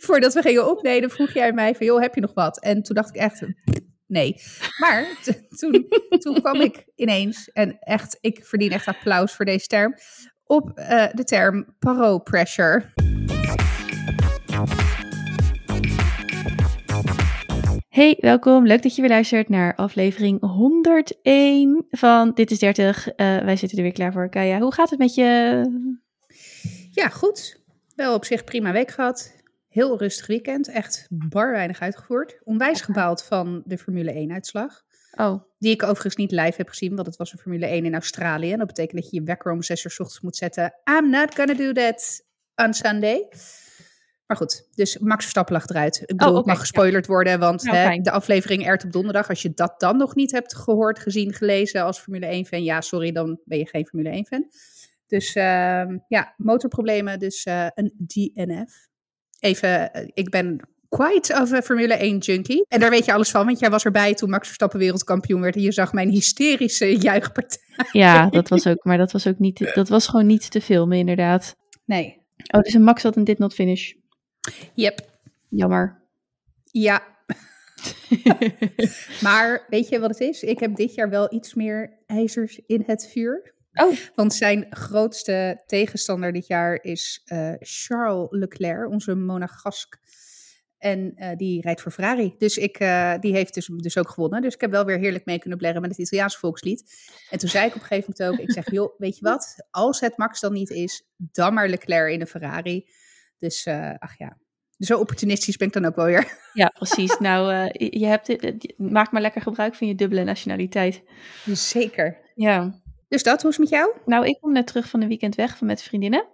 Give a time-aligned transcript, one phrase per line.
[0.06, 2.60] voordat we gingen opnemen, vroeg jij mij van, joh, heb je nog wat?
[2.60, 3.42] En toen dacht ik echt,
[4.06, 4.36] nee.
[4.78, 5.18] Maar
[5.58, 9.94] toen, toen kwam ik ineens, en echt, ik verdien echt applaus voor deze term,
[10.44, 12.92] op uh, de term paro pressure.
[17.88, 18.66] Hey, welkom.
[18.66, 23.06] Leuk dat je weer luistert naar aflevering 101 van Dit is 30.
[23.06, 24.28] Uh, wij zitten er weer klaar voor.
[24.28, 25.62] Kaya, hoe gaat het met je?
[26.90, 27.60] Ja, goed.
[27.94, 29.37] Wel op zich prima week gehad.
[29.68, 30.68] Heel rustig weekend.
[30.68, 32.38] Echt bar weinig uitgevoerd.
[32.44, 34.82] Onwijs gebaald van de Formule 1-uitslag.
[35.16, 35.42] Oh.
[35.58, 38.52] Die ik overigens niet live heb gezien, want het was een Formule 1 in Australië.
[38.52, 40.74] En dat betekent dat je je wekker om 6 uur s ochtends moet zetten.
[40.98, 42.24] I'm not gonna do that
[42.54, 43.28] on Sunday.
[44.26, 46.00] Maar goed, dus Max Verstappen lag eruit.
[46.00, 49.28] Ik bedoel, Oh, het mag gespoilerd worden, want Nou, hè, de aflevering airt op donderdag.
[49.28, 53.12] Als je dat dan nog niet hebt gehoord, gezien, gelezen als Formule 1-fan, ja, sorry,
[53.12, 54.48] dan ben je geen Formule 1-fan.
[55.06, 58.88] Dus ehm, ja, motorproblemen, dus eh, een DNF.
[59.38, 62.64] Even, eh, ik ben quite of Formule 1 junkie.
[62.68, 65.56] En daar weet je alles van, want jij was erbij toen Max Verstappen wereldkampioen werd.
[65.56, 67.60] En je zag mijn hysterische juichpartij.
[67.92, 70.98] Ja, dat was ook, maar dat was ook niet, dat was gewoon niet te filmen,
[70.98, 71.56] inderdaad.
[71.84, 72.26] Nee.
[72.50, 73.92] Oh, dus een Max had een dit not finish.
[74.74, 75.00] Yep.
[75.48, 76.02] Jammer.
[76.64, 77.02] Ja.
[79.22, 80.42] maar weet je wat het is?
[80.42, 83.54] Ik heb dit jaar wel iets meer ijzers in het vuur.
[83.82, 83.96] Oh.
[84.14, 89.98] Want zijn grootste tegenstander dit jaar is eh, Charles Leclerc, onze monegask.
[90.78, 92.34] En eh, die rijdt voor Ferrari.
[92.38, 94.42] Dus ik, eh, die heeft dus, dus ook gewonnen.
[94.42, 97.10] Dus ik heb wel weer heerlijk mee kunnen blerren met het Italiaanse volkslied.
[97.30, 99.66] En toen zei ik op een gegeven moment ook, ik zeg, joh, weet je wat?
[99.70, 102.88] Als het Max dan niet is, dan maar Leclerc in een Ferrari.
[103.38, 103.66] Dus,
[103.98, 104.38] ach ja.
[104.78, 106.36] Zo opportunistisch ben ik dan ook wel weer.
[106.52, 107.18] Ja, precies.
[107.18, 111.02] nou, je hebt dit- maak maar lekker gebruik van je dubbele nationaliteit.
[111.52, 112.18] Zeker.
[112.34, 112.80] Ja.
[113.08, 113.92] Dus dat, hoe is het met jou?
[114.04, 116.26] Nou, ik kom net terug van een weekend weg van met vriendinnen.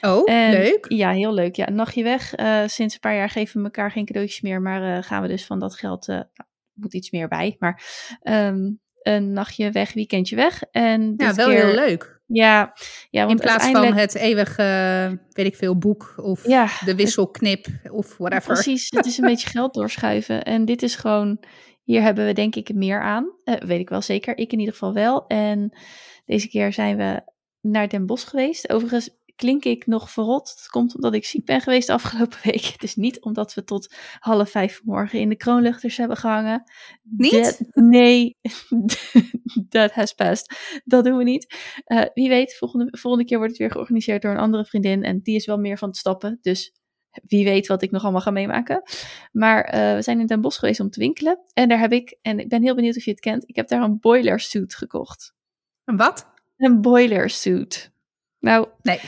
[0.00, 0.84] Oh, En- leuk.
[0.88, 1.56] Ja, heel leuk.
[1.56, 2.34] Ja, een nachtje weg.
[2.34, 5.28] Eh, sinds een paar jaar geven we elkaar geen cadeautjes meer, maar eh, gaan we
[5.28, 6.24] dus van dat geld, nou,
[6.72, 7.82] moet iets meer bij, maar
[8.22, 8.70] ehm,
[9.02, 10.62] een nachtje weg, weekendje weg.
[10.70, 12.18] En Ja, wel keer- heel leuk.
[12.26, 12.72] Ja,
[13.10, 14.62] ja want In plaats van het eeuwige,
[15.30, 18.52] weet ik veel, boek of Ja, de wisselknip of whatever.
[18.54, 20.42] Precies, het is een beetje geld doorschuiven.
[20.44, 21.40] En dit is gewoon,
[21.90, 23.32] hier hebben we denk ik meer aan.
[23.44, 25.26] Eh, weet ik wel zeker, ik in ieder geval wel.
[25.26, 25.76] En
[26.24, 27.22] deze keer zijn we
[27.60, 28.72] naar Den Bosch geweest.
[28.72, 30.48] Overigens klink ik nog verrot.
[30.50, 32.64] Het komt omdat ik ziek ben geweest de afgelopen week.
[32.64, 36.62] Het is niet omdat we tot half vijf vanmorgen in de kroonluchters hebben gehangen.
[37.02, 37.32] Niet?
[37.32, 38.36] Dat- nee,
[39.68, 40.80] that has passed.
[40.84, 41.54] Dat doen we niet.
[41.84, 45.02] Eh, wie weet, volgende, volgende keer wordt het weer georganiseerd door een andere vriendin.
[45.02, 46.38] En die is wel meer van het stappen.
[46.40, 46.72] Dus
[47.26, 48.82] wie weet wat ik nog allemaal ga meemaken.
[49.32, 51.38] Maar eh, we zijn in Den Bosch geweest om te winkelen.
[51.52, 53.68] En daar heb ik, en ik ben heel benieuwd of je het kent, ik heb
[53.68, 55.34] daar een boiler suit gekocht.
[55.84, 56.26] Een wat?
[56.56, 57.92] Een boiler suit.
[58.38, 59.00] Nou, Nee.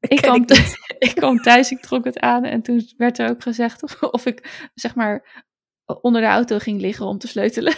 [0.00, 3.42] ik kwam, ik ik kwam thuis, ik trok het aan en toen werd er ook
[3.42, 5.44] gezegd of ik, zeg maar,
[6.00, 7.74] onder de auto ging liggen om te sleutelen.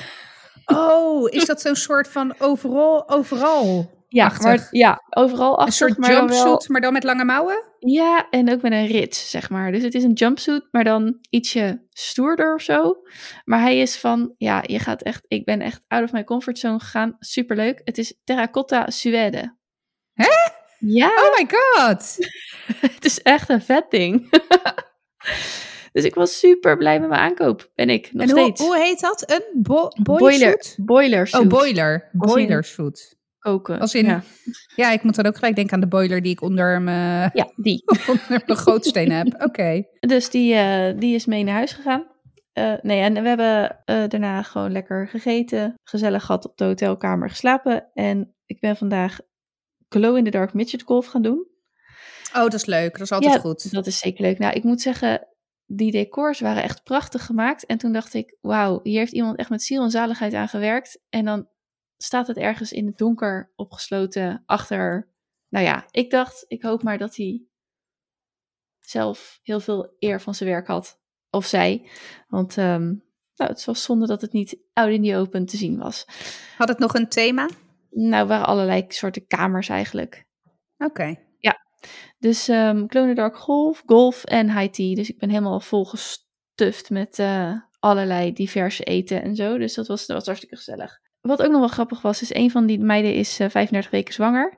[0.64, 3.90] Oh, is dat zo'n soort van overal, overal?
[4.14, 7.62] Ja, maar ja, overal Een achter, soort maar dan jumpsuit, maar dan met lange mouwen?
[7.78, 9.72] Ja, en ook met een rits, zeg maar.
[9.72, 12.96] Dus het is een jumpsuit, maar dan ietsje stoerder of zo.
[13.44, 16.78] Maar hij is van, ja, je gaat echt, ik ben echt out of my comfortzone
[16.78, 17.16] gegaan.
[17.18, 17.80] Superleuk.
[17.84, 19.56] Het is terracotta suède.
[20.12, 20.28] Hè?
[20.78, 22.16] Ja, Oh my god.
[22.94, 24.30] het is echt een vet ding.
[25.92, 27.70] dus ik was super blij met mijn aankoop.
[27.74, 28.60] Ben ik nog en hoe, steeds.
[28.60, 29.30] hoe heet dat?
[29.30, 31.42] Een bo boiler boiler, suit?
[31.42, 32.08] Oh, boiler.
[32.12, 33.22] Boiler suit.
[33.44, 33.80] Koken.
[33.80, 34.22] Als in- ja.
[34.76, 37.50] Ja, ik moet dan ook gelijk denken aan de boiler die ik onder mijn, ja,
[37.56, 37.82] die.
[38.08, 39.34] onder mijn gootsteen heb.
[39.48, 39.84] Oké.
[40.00, 42.06] Dus die, eh, die is mee naar huis gegaan.
[42.52, 47.28] Eh, nee, en we hebben eh, daarna gewoon lekker gegeten, gezellig gehad op de hotelkamer
[47.30, 47.90] geslapen.
[47.94, 49.18] En ik ben vandaag
[49.88, 51.46] glow in the dark midget golf gaan doen.
[52.34, 52.92] Oh, dat is leuk.
[52.92, 53.72] Dat is altijd Ja, goed.
[53.72, 54.38] Dat is zeker leuk.
[54.38, 55.28] Nou, ik moet zeggen,
[55.66, 57.66] die decors waren echt prachtig gemaakt.
[57.66, 61.00] En toen dacht ik, wauw, hier heeft iemand echt met ziel en zaligheid aan gewerkt.
[61.08, 61.48] En dan
[61.96, 65.08] staat het ergens in het donker opgesloten achter.
[65.48, 67.42] Nou ja, ik dacht, ik hoop maar dat hij
[68.80, 71.00] zelf heel veel eer van zijn werk had.
[71.30, 71.90] Of zij.
[72.28, 72.86] Want ehm,
[73.34, 76.06] nou, het was zonde dat het niet out in the open te zien was.
[76.56, 77.48] Had het nog een thema?
[77.90, 80.26] Nou, waren allerlei soorten kamers eigenlijk.
[80.78, 81.24] Oké.
[82.24, 84.94] Dus ehm Glow in the Dark Golf, Golf en High Tea.
[84.94, 89.58] Dus ik ben helemaal volgestuft met eh, allerlei diverse eten en zo.
[89.58, 91.00] Dus dat was, dat was hartstikke gezellig.
[91.28, 94.14] Wat ook nog wel grappig was, is een van die meiden is eh, 35 weken
[94.14, 94.56] zwanger.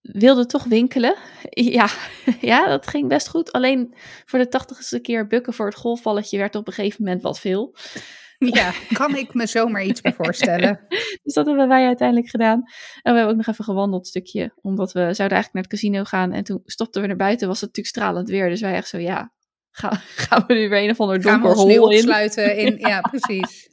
[0.00, 1.14] Wilde toch winkelen.
[1.50, 1.88] Ja,
[2.40, 3.52] ja, dat ging best goed.
[3.52, 3.94] Alleen
[4.24, 7.76] voor de tachtigste keer bukken voor het golfballetje werd op een gegeven moment wat veel.
[8.38, 10.80] Ja, kan ik me zomaar iets bij voorstellen.
[11.22, 12.62] Dus dat hebben wij uiteindelijk gedaan.
[13.02, 14.52] En we hebben ook nog even gewandeld stukje.
[14.62, 16.32] Omdat we zouden eigenlijk naar het casino gaan.
[16.32, 17.48] En toen stopten we naar buiten.
[17.48, 18.48] Was het natuurlijk stralend weer.
[18.48, 19.32] Dus wij echt zo, ja,
[19.72, 19.96] gaan,
[20.26, 22.56] gaan we nu weer een of ander Gaan we donker ons nu hol in.
[22.56, 22.78] in...
[22.88, 23.70] Ja, precies.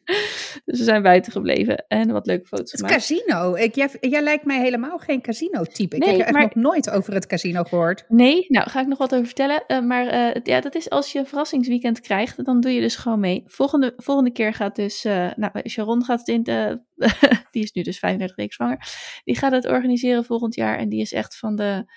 [0.66, 2.96] Dus we zijn buiten gebleven en wat leuke foto's Het gemaakt.
[2.96, 3.54] casino.
[3.56, 5.96] Ik, jij, jij lijkt mij helemaal geen casino-type.
[5.96, 8.06] Ik Nee, heb je echt maar- nog nooit over het casino gehoord.
[8.08, 9.64] Nee, nou ga ik nog wat over vertellen.
[9.68, 12.96] Eh, maar eh, ja, dat is als je een verrassingsweekend krijgt, dan doe je dus
[12.96, 13.44] gewoon mee.
[13.46, 16.82] Volgende, volgende keer gaat dus, eh, nou Sharon gaat het in de,
[17.52, 18.88] die is nu dus 35 weken zwanger.
[19.24, 21.92] Die gaat het organiseren volgend jaar en die is echt van de,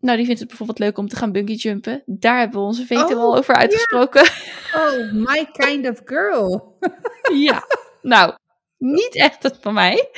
[0.00, 2.02] nou die vindt het bijvoorbeeld leuk om te gaan bungee jumpen.
[2.06, 4.22] Daar hebben we onze veto Oh, al over uitgesproken.
[4.74, 6.78] Oh, my kind of girl.
[7.48, 7.64] ja,
[8.02, 8.34] nou,
[8.78, 10.08] niet echt het van mij.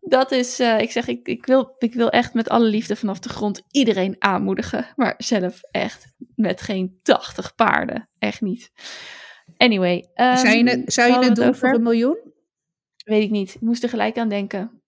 [0.00, 3.18] Dat is, eh, ik zeg, ik, ik, wil, ik wil echt met alle liefde vanaf
[3.18, 4.86] de grond iedereen aanmoedigen.
[4.96, 8.08] Maar zelf echt met geen 80 paarden.
[8.18, 8.72] Echt niet.
[9.56, 10.10] Anyway.
[10.14, 11.60] ehm, zou je het, zou je het doen over?
[11.60, 12.18] voor een miljoen?
[13.04, 13.54] Weet ik niet.
[13.54, 14.82] Ik moest er gelijk aan denken.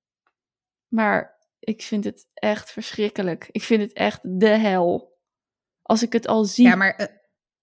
[0.88, 3.48] Maar ik vind het echt verschrikkelijk.
[3.50, 5.18] Ik vind het echt de hel.
[5.82, 6.66] Als ik het al zie.
[6.66, 7.06] Ja, maar eh,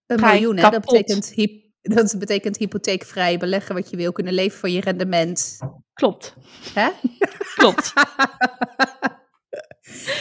[0.06, 1.34] een miljoen, hè, dat betekent,
[1.82, 5.60] dat betekent hypotheekvrij beleggen wat je wil, kunnen leven van je rendement.
[5.94, 6.36] Klopt.
[6.74, 6.90] Hè?
[7.56, 7.94] Klopt.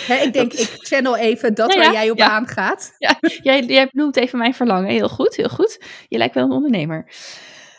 [0.07, 2.29] Hè, ik denk, Dat ik channel even dat Ja, waar ja, jij op ja.
[2.29, 2.95] aangaat.
[3.43, 4.91] jij, jij noemt even mijn verlangen.
[4.91, 5.83] Heel goed, heel goed.
[6.09, 7.13] Je lijkt wel een ondernemer.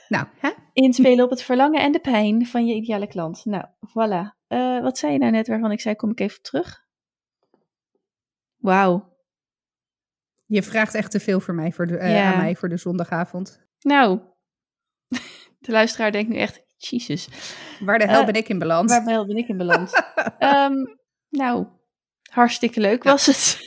[0.07, 0.49] Nou, hè?
[0.73, 3.45] Inspelen op het verlangen en de pijn van je ideale klant.
[3.45, 4.35] Nou, voilà.
[4.47, 6.85] Eh, wat zei je nou net waarvan ik zei, kom ik even op terug?
[8.57, 9.15] Wauw.
[10.45, 12.31] je vraagt echt te veel voor mij, voor de, eh, Ja.
[12.31, 13.65] aan mij voor de zondagavond.
[13.79, 14.19] Nou,
[15.59, 17.27] de luisteraar denkt nu echt, Jezus,
[17.79, 18.89] Waar de hel Eh, ben ik in beland?
[18.89, 19.91] waar ben ik in beland?
[20.39, 20.73] Ehm,
[21.29, 21.67] nou,
[22.31, 23.61] hartstikke leuk was het.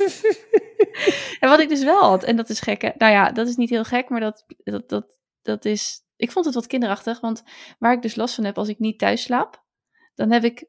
[1.40, 2.90] en wat ik dus wel had, en dat is gek, hè?
[2.98, 5.19] nou ja, dat is niet heel gek, maar dat, dat, dat,
[5.50, 7.42] dat is, ik vond het wat kinderachtig, want
[7.78, 9.64] waar ik dus last van heb als ik niet thuis slaap,
[10.14, 10.64] dan heb ik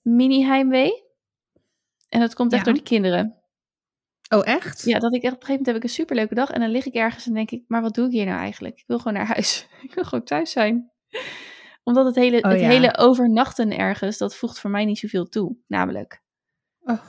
[0.00, 1.08] mini-heimwee.
[2.08, 2.72] En dat komt echt Ja.
[2.72, 3.34] door die kinderen.
[4.28, 4.82] Oh, echt?
[4.84, 6.70] Ja, dat ik echt op een gegeven moment heb ik een superleuke dag en dan
[6.70, 8.78] lig ik ergens en denk ik, maar wat doe ik hier nou eigenlijk?
[8.78, 9.66] Ik wil gewoon naar huis.
[9.88, 10.90] ik wil gewoon thuis zijn.
[11.82, 12.68] Omdat het hele, Oh, het ja.
[12.68, 15.56] hele overnachten ergens, dat voegt voor mij niet zoveel toe.
[15.66, 16.22] Namelijk,
[16.82, 17.00] Oh.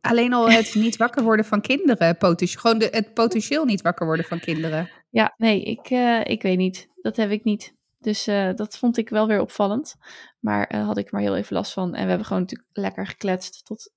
[0.00, 2.16] Alleen al het niet wakker worden van kinderen.
[2.16, 4.90] Potentieel, gewoon de, het potentieel niet wakker worden van kinderen.
[5.10, 6.88] Ja, nee, ik, eh, ik weet niet.
[7.00, 7.74] Dat heb ik niet.
[7.98, 9.96] Dus eh, dat vond ik wel weer opvallend.
[10.40, 11.94] Maar eh, had ik maar heel even last van.
[11.94, 13.92] En we hebben gewoon natuurlijk lekker gekletst tot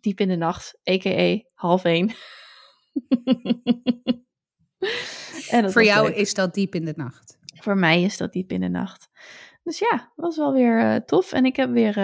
[0.00, 0.78] diep in de nacht.
[0.90, 1.42] A.k.a.
[1.54, 2.10] half één.
[5.50, 6.16] En Voor jou leuk.
[6.16, 7.38] is dat diep in de nacht.
[7.60, 9.08] Voor mij is dat diep in de nacht.
[9.62, 11.32] Dus ja, was wel weer tof.
[11.32, 11.98] En ik heb weer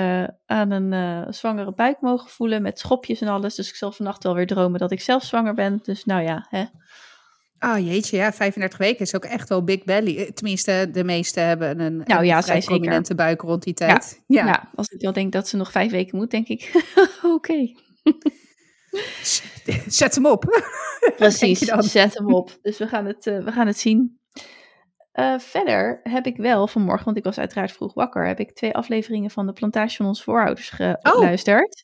[0.47, 3.55] aan een zwangere buik mogen voelen met schopjes en alles.
[3.55, 5.79] Dus ik zal vannacht wel weer dromen dat ik zelf zwanger ben.
[5.83, 6.65] Dus nou ja, hè.
[7.63, 10.17] Ah, jeetje, ja, 35 weken is ook echt wel big belly.
[10.19, 14.23] Eh, Tenminste, de meeste hebben een, Nou ja, vrij prominente buik rond die tijd.
[14.27, 14.71] Ja, Ja.
[14.75, 16.73] als ik wel denk dat ze nog vijf weken moet, denk ik,
[17.23, 17.73] oké.
[19.87, 20.45] zet hem op.
[21.17, 22.59] Precies, zet hem op.
[22.63, 24.21] Dus we gaan het, eh, we gaan het zien.
[25.13, 28.75] Eh, verder heb ik wel vanmorgen, want ik was uiteraard vroeg wakker, heb ik twee
[28.75, 30.93] afleveringen van de Plantage van onze voorouders Oh.
[31.03, 31.83] geluisterd.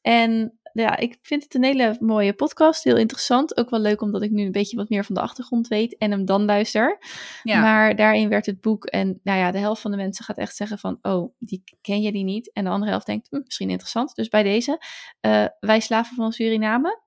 [0.00, 3.56] En ja, ik vind het een hele mooie podcast, heel interessant.
[3.56, 6.10] Ook wel leuk omdat ik nu een beetje wat meer van de achtergrond weet en
[6.10, 6.98] hem dan luister.
[7.42, 7.60] Ja.
[7.60, 10.56] Maar daarin werd het boek en nou ja, de helft van de mensen gaat echt
[10.56, 12.52] zeggen van, oh, die ken je die niet.
[12.52, 14.14] En de andere helft denkt, hm, misschien interessant.
[14.14, 14.82] Dus bij deze,
[15.20, 17.00] eh, Wij Slaven van Suriname.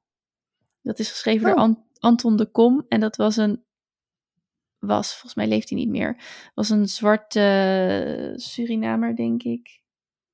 [0.81, 1.61] Dat is geschreven door Oh.
[1.61, 2.85] An- Anton de Kom.
[2.89, 3.63] En dat was een,
[4.79, 6.21] was, volgens mij leeft hij niet meer,
[6.53, 9.80] was een zwarte Surinamer, denk ik.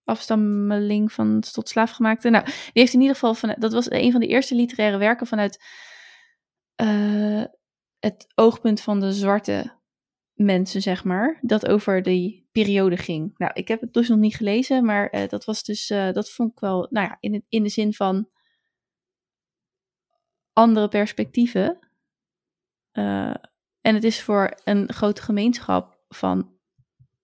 [0.08, 2.30] Afstammeling van tot slaafgemaakte.
[2.30, 5.28] Nou, die heeft in ieder geval, van, dat was een van de eerste literaire werken
[5.28, 5.64] vanuit
[6.76, 7.44] eh,
[8.00, 9.76] het oogpunt van de zwarte
[10.34, 13.34] mensen, zeg maar, dat over die periode ging.
[13.38, 16.32] Nou, ik heb het dus nog niet gelezen, maar eh, dat was dus, eh, dat
[16.32, 18.30] vond ik wel, nou ja, in, in de zin van
[20.54, 21.80] andere perspectieven.
[23.82, 26.58] En het is voor een grote gemeenschap van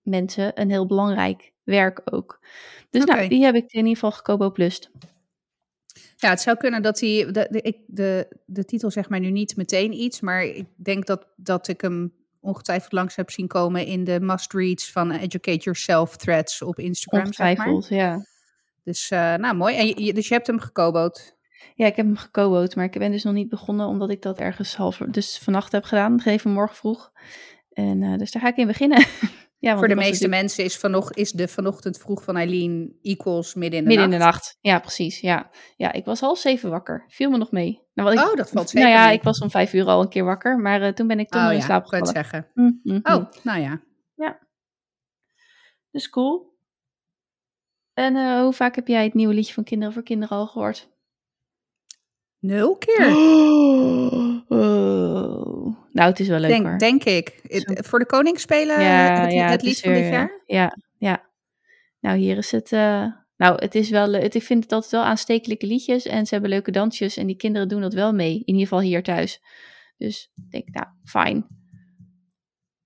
[0.02, 2.40] mensen een heel belangrijk werk ook.
[2.90, 4.90] Dus nou, die heb ik in ieder geval gekobo plus.
[6.16, 7.32] Ja, het zou kunnen dat hij.
[7.32, 11.28] De, de, de, de titel zegt mij nu niet meteen iets, maar ik denk dat,
[11.36, 16.62] dat ik hem ongetwijfeld langs heb zien komen in de must-reads van Educate Yourself threads
[16.62, 17.34] op Instagram.
[17.34, 17.68] Zeg maar.
[17.68, 18.26] Ongetwijfeld, ja.
[18.84, 19.76] Dus, eh, nou mooi.
[19.76, 21.36] En je, dus je hebt hem gekoboot.
[21.76, 24.40] Ja, ik heb hem gecoboot, maar ik ben dus nog niet begonnen omdat ik dat
[24.40, 27.12] ergens half, dus vannacht heb gedaan, even morgen vroeg.
[27.74, 29.06] En eh, dus daar ga ik in beginnen.
[29.64, 33.84] ja, Voor de meeste natuurlijk mensen is, de vanochtend vroeg van Eileen equals midden in
[33.84, 34.22] de midden in nacht.
[34.22, 34.58] de nacht.
[34.62, 35.20] Ja, precies.
[35.20, 35.50] Ja.
[35.76, 37.06] ja, ik was half zeven wakker.
[37.08, 37.82] Viel me nog mee.
[37.94, 39.16] Nou, wat ik, Oh, dat valt zeker Nou ja, mee.
[39.16, 41.46] ik was om vijf uur al een keer wakker, maar eh, toen ben ik toch
[41.46, 42.14] Oh in ja, slaap gevallen.
[42.14, 42.48] zeggen.
[42.54, 43.00] Mm, mhm.
[43.04, 43.82] Oh, nou ja.
[45.92, 46.58] Dus cool.
[47.94, 50.90] En eh, hoe vaak heb jij het nieuwe liedje van Kinderen voor Kinderen al gehoord?
[52.40, 53.08] Nul keer.
[54.48, 55.63] Oh.
[55.94, 56.78] Nou, het is wel leuk Denk, hoor.
[56.78, 57.40] denk ik.
[57.48, 60.42] Het- voor de Koningsspelen, ja, het, ja, het lied van dit jaar.
[60.46, 61.24] Ja, ja.
[62.00, 62.72] Nou, hier is het.
[62.72, 63.06] eh,
[63.38, 64.14] nou, het is wel.
[64.14, 66.06] Het, ik vind het altijd wel aanstekelijke liedjes.
[66.06, 67.18] En ze hebben leuke dansjes.
[67.18, 68.34] En die kinderen doen dat wel mee.
[68.34, 69.42] In ieder geval hier thuis.
[69.98, 71.48] Dus ik denk, nou, fijn.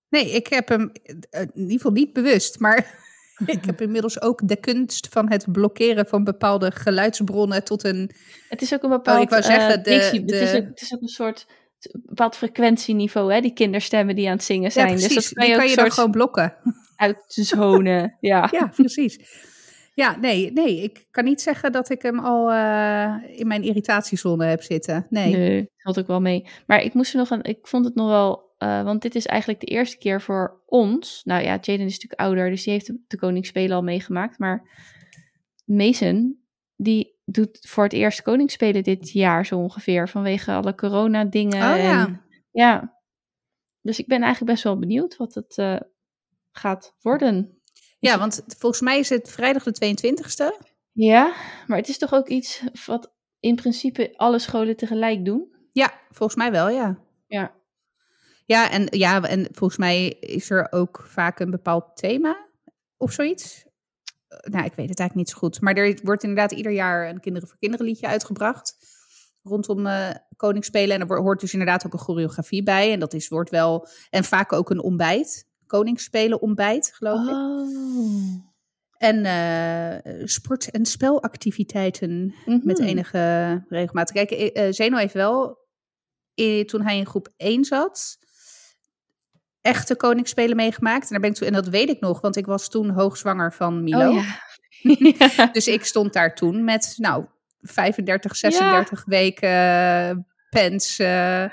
[0.10, 0.92] Nee, ik heb hem
[1.30, 3.00] eh, in ieder geval niet bewust, maar
[3.46, 8.12] ik heb inmiddels ook de kunst van het blokkeren van bepaalde geluidsbronnen tot een.
[8.50, 9.18] Het is ook een bepaald.
[9.18, 11.48] Oh, ik wou zeggen, eh, dictie- het, is ook, het is ook een soort.
[12.06, 13.42] Bepaald frequentieniveau, hè?
[13.42, 14.88] Die kinderstemmen die aan het zingen zijn.
[14.88, 16.54] ja, dus dat kan Die je kan ook je dan gewoon blokken.
[16.96, 18.16] uitzonen.
[18.20, 18.48] ja.
[18.52, 19.20] Ja, precies.
[19.94, 24.46] Ja, nee, nee, ik kan niet zeggen dat ik hem al eh, in mijn irritatiezone
[24.46, 25.08] heb zitten.
[25.10, 25.36] Nee.
[25.36, 26.48] Nee, dat valt ook wel mee.
[26.68, 27.44] Maar ik moest er nog een.
[27.44, 28.54] Ik vond het nog wel.
[28.58, 31.22] eh, want dit is eigenlijk de eerste keer voor ons.
[31.24, 34.40] Nou ja, Jaden is natuurlijk ouder, dus die heeft de, de Koningsspelen al meegemaakt.
[34.40, 34.70] Maar
[35.66, 36.40] Mason,
[36.76, 40.10] die doet voor het eerst Koningsspelen dit jaar zo ongeveer.
[40.10, 41.74] Vanwege alle corona-dingen.
[41.74, 42.06] Oh ja.
[42.06, 43.00] En, ja.
[43.82, 45.80] Dus ik ben eigenlijk best wel benieuwd wat het eh,
[46.52, 47.62] gaat worden.
[48.00, 50.76] Ja, want volgens mij is het vrijdag de 22e.
[50.92, 51.34] Ja,
[51.68, 55.56] maar het is toch ook iets wat in principe alle scholen tegelijk doen?
[55.72, 57.00] Ja, volgens mij wel, ja.
[57.28, 57.56] Ja.
[58.46, 62.48] Ja, en, ja, en volgens mij is er ook vaak een bepaald thema
[62.98, 63.67] of zoiets.
[64.28, 65.62] Eh, Nou, ik weet het eigenlijk niet zo goed.
[65.62, 68.76] Maar er wordt inderdaad ieder jaar een Kinderen voor Kinderen liedje uitgebracht.
[69.44, 71.00] Rondom eh Koningsspelen.
[71.02, 72.92] En er hoort dus inderdaad ook een choreografie bij.
[72.92, 73.88] En dat is, wordt wel...
[74.10, 75.48] En vaak ook een ontbijt.
[75.68, 77.34] Koningsspelen ontbijt, geloof ik.
[77.34, 78.46] Oh.
[78.98, 82.88] En eh, sport- en spelactiviteiten met Mhm.
[82.88, 84.12] enige regelmaat.
[84.12, 85.58] Kijk, Zeno heeft wel,
[86.66, 88.18] toen hij in groep 1 zat,
[89.68, 91.04] echte koningsspelen meegemaakt.
[91.04, 93.54] En, daar ben ik toen, en dat weet ik nog, want ik was toen hoogzwanger
[93.54, 94.10] van Milo.
[94.10, 94.26] Oh
[95.20, 95.46] ja.
[95.46, 97.26] Dus ik stond daar toen met, nou,
[97.62, 101.00] 35, 36 weken pens...
[101.00, 101.46] eh,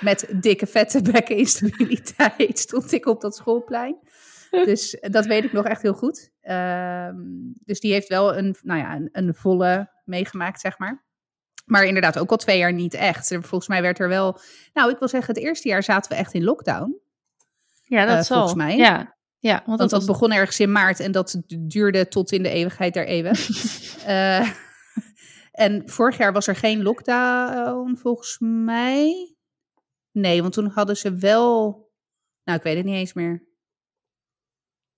[0.00, 3.96] met dikke vette bekkeninstabiliteit stond ik op dat schoolplein.
[4.50, 6.30] Dus dat weet ik nog echt heel goed.
[6.40, 7.16] Ehm,
[7.64, 11.04] dus die heeft wel een, nou ja, een, een volle meegemaakt, zeg maar.
[11.64, 13.30] Maar inderdaad ook al twee jaar niet echt.
[13.30, 14.38] En Volgens mij werd er wel...
[14.72, 17.00] Nou, ik wil zeggen, het eerste jaar zaten we echt in lockdown.
[17.92, 18.36] Ja, dat Eh, zal.
[18.36, 18.76] volgens mij.
[18.76, 20.04] Ja, ja want, Want dat was...
[20.04, 23.36] begon ergens in maart en dat duurde tot in de eeuwigheid der eeuwen.
[24.06, 24.50] Eh,
[25.52, 29.34] en vorig jaar was er geen lockdown, volgens mij.
[30.12, 31.70] Nee, want toen hadden ze wel.
[32.44, 33.46] Nou, ik weet het niet eens meer.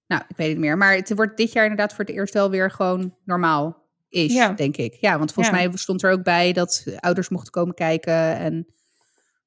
[0.07, 0.77] Nou, ik weet het niet meer.
[0.79, 4.53] Maar het wordt dit jaar inderdaad voor het eerst wel weer gewoon normaal is, Ja.
[4.53, 4.95] denk ik.
[4.95, 5.63] Ja, want volgens Ja.
[5.69, 8.37] mij stond er ook bij dat ouders mochten komen kijken.
[8.37, 8.67] En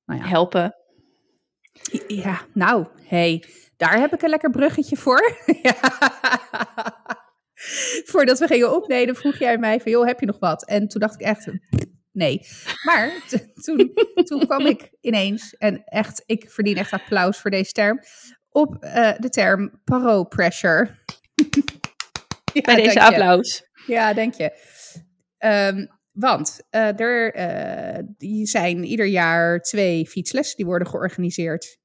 [0.05, 0.75] nou ja, helpen.
[2.07, 3.43] Ja, nou, hey,
[3.77, 5.35] daar heb ik een lekker bruggetje voor.
[5.63, 5.75] Ja.
[8.05, 10.65] Voordat we gingen opnemen, vroeg jij mij van, joh, heb je nog wat?
[10.65, 11.51] En toen dacht ik echt,
[12.11, 12.41] nee.
[12.83, 13.11] Maar
[13.63, 13.93] toen,
[14.23, 17.99] toen kwam ik ineens, en echt, ik verdien echt applaus voor deze term,
[18.49, 20.89] op eh, de term paro pressure.
[22.53, 23.05] Ja, Bij deze je.
[23.05, 23.63] applaus.
[23.87, 24.51] Ja, denk je.
[25.37, 25.85] Ehm,
[26.17, 31.79] want eh, er eh, die zijn ieder jaar twee fietslessen die worden georganiseerd.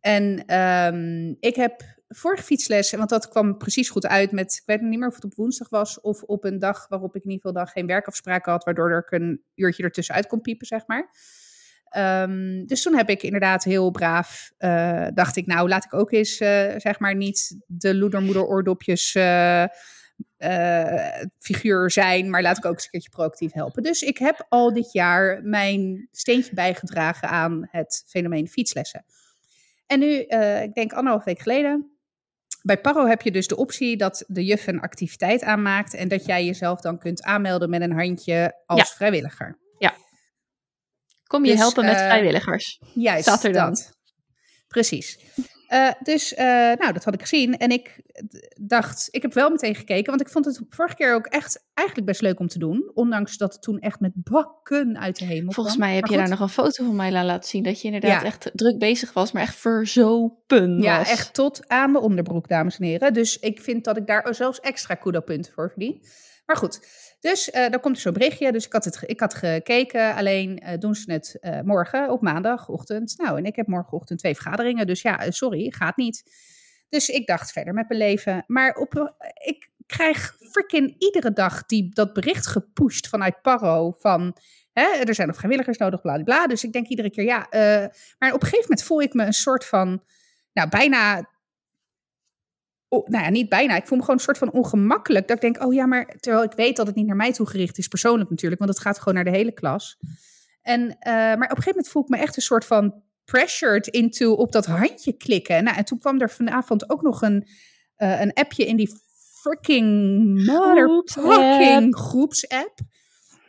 [0.00, 4.80] En ehm, ik heb vorige fietsles, want dat kwam precies goed uit met, ik weet
[4.80, 7.46] niet meer of het op woensdag was of op een dag waarop ik in ieder
[7.46, 11.10] geval dan geen werkafspraken had, waardoor er een uurtje ertussenuit kon piepen, zeg maar.
[11.88, 16.12] Ehm, dus toen heb ik inderdaad heel braaf, eh, dacht ik, nou laat ik ook
[16.12, 16.36] eens,
[16.76, 19.12] zeg maar, niet de loedermoeder oordopjes
[20.36, 23.82] eh, figuur zijn, maar laat ik ook eens een keertje proactief helpen.
[23.82, 29.04] Dus ik heb al dit jaar mijn steentje bijgedragen aan het fenomeen fietslessen.
[29.86, 31.90] En nu, eh, ik denk anderhalf week geleden,
[32.62, 36.24] bij Paro heb je dus de optie dat de juf een activiteit aanmaakt en dat
[36.26, 38.84] jij jezelf dan kunt aanmelden met een handje als Ja.
[38.94, 39.58] vrijwilliger.
[41.26, 42.80] Kom je Dus, helpen met eh, vrijwilligers.
[42.94, 43.68] Juist, Staat er dan.
[43.68, 43.92] dat.
[44.68, 45.18] Precies.
[45.66, 47.56] Eh, dus, eh, nou, dat had ik gezien.
[47.56, 48.00] En ik
[48.60, 52.08] dacht, ik heb wel meteen gekeken, want ik vond het vorige keer ook echt eigenlijk
[52.08, 52.90] best leuk om te doen.
[52.94, 55.86] Ondanks dat het toen echt met bakken uit de hemel Volgens kwam.
[55.86, 57.62] mij heb Maar je daar nog een foto van mij laten zien.
[57.62, 58.26] Dat je inderdaad Ja.
[58.26, 61.10] echt druk bezig was, maar echt verzopen Ja, was.
[61.10, 63.12] echt tot aan de onderbroek, dames en heren.
[63.12, 66.02] Dus ik vind dat ik daar zelfs extra kudo-punten voor verdien.
[66.46, 66.80] Maar goed,
[67.20, 68.52] dus eh dan komt er zo'n berichtje.
[68.52, 72.22] Dus ik had, het, ik had gekeken, alleen eh, doen ze het eh, morgen op
[72.22, 73.14] maandagochtend.
[73.16, 76.22] Nou, en ik heb morgenochtend twee vergaderingen, dus ja, sorry, gaat niet.
[76.88, 78.44] Dus ik dacht verder met mijn leven.
[78.46, 84.36] Maar op, ik krijg freaking iedere dag die, dat bericht gepusht vanuit Paro van...
[84.72, 86.46] Hè, er zijn nog vrijwilligers nodig, bla bla.
[86.46, 87.46] Dus ik denk iedere keer, ja.
[88.18, 90.02] maar op een gegeven moment voel ik me een soort van...
[90.52, 91.30] Nou, bijna
[92.88, 93.76] oh, nou ja, niet bijna.
[93.76, 95.28] Ik voel me gewoon een soort van ongemakkelijk.
[95.28, 97.46] Dat ik denk, oh ja, maar terwijl ik weet dat het niet naar mij toe
[97.46, 99.98] gericht is, persoonlijk natuurlijk, want het gaat gewoon naar de hele klas.
[100.62, 103.86] En, eh, maar op een gegeven moment voel ik me echt een soort van pressured
[103.86, 105.64] into op dat handje klikken.
[105.64, 107.48] Nou, en toen kwam er vanavond ook nog een,
[107.98, 108.90] uh, een appje in die
[109.40, 112.78] freaking motherfucking groepsapp.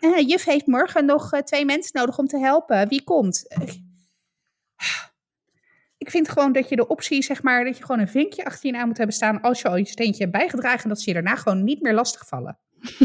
[0.02, 2.88] Uh, juf heeft morgen nog twee mensen nodig om te helpen.
[2.88, 3.48] Wie komt?
[6.08, 8.66] Ik vind gewoon dat je de optie, zeg maar, dat je gewoon een vinkje achter
[8.66, 11.10] je naam moet hebben staan als je al je steentje hebt bijgedragen en dat ze
[11.10, 12.58] je daarna gewoon niet meer lastig vallen.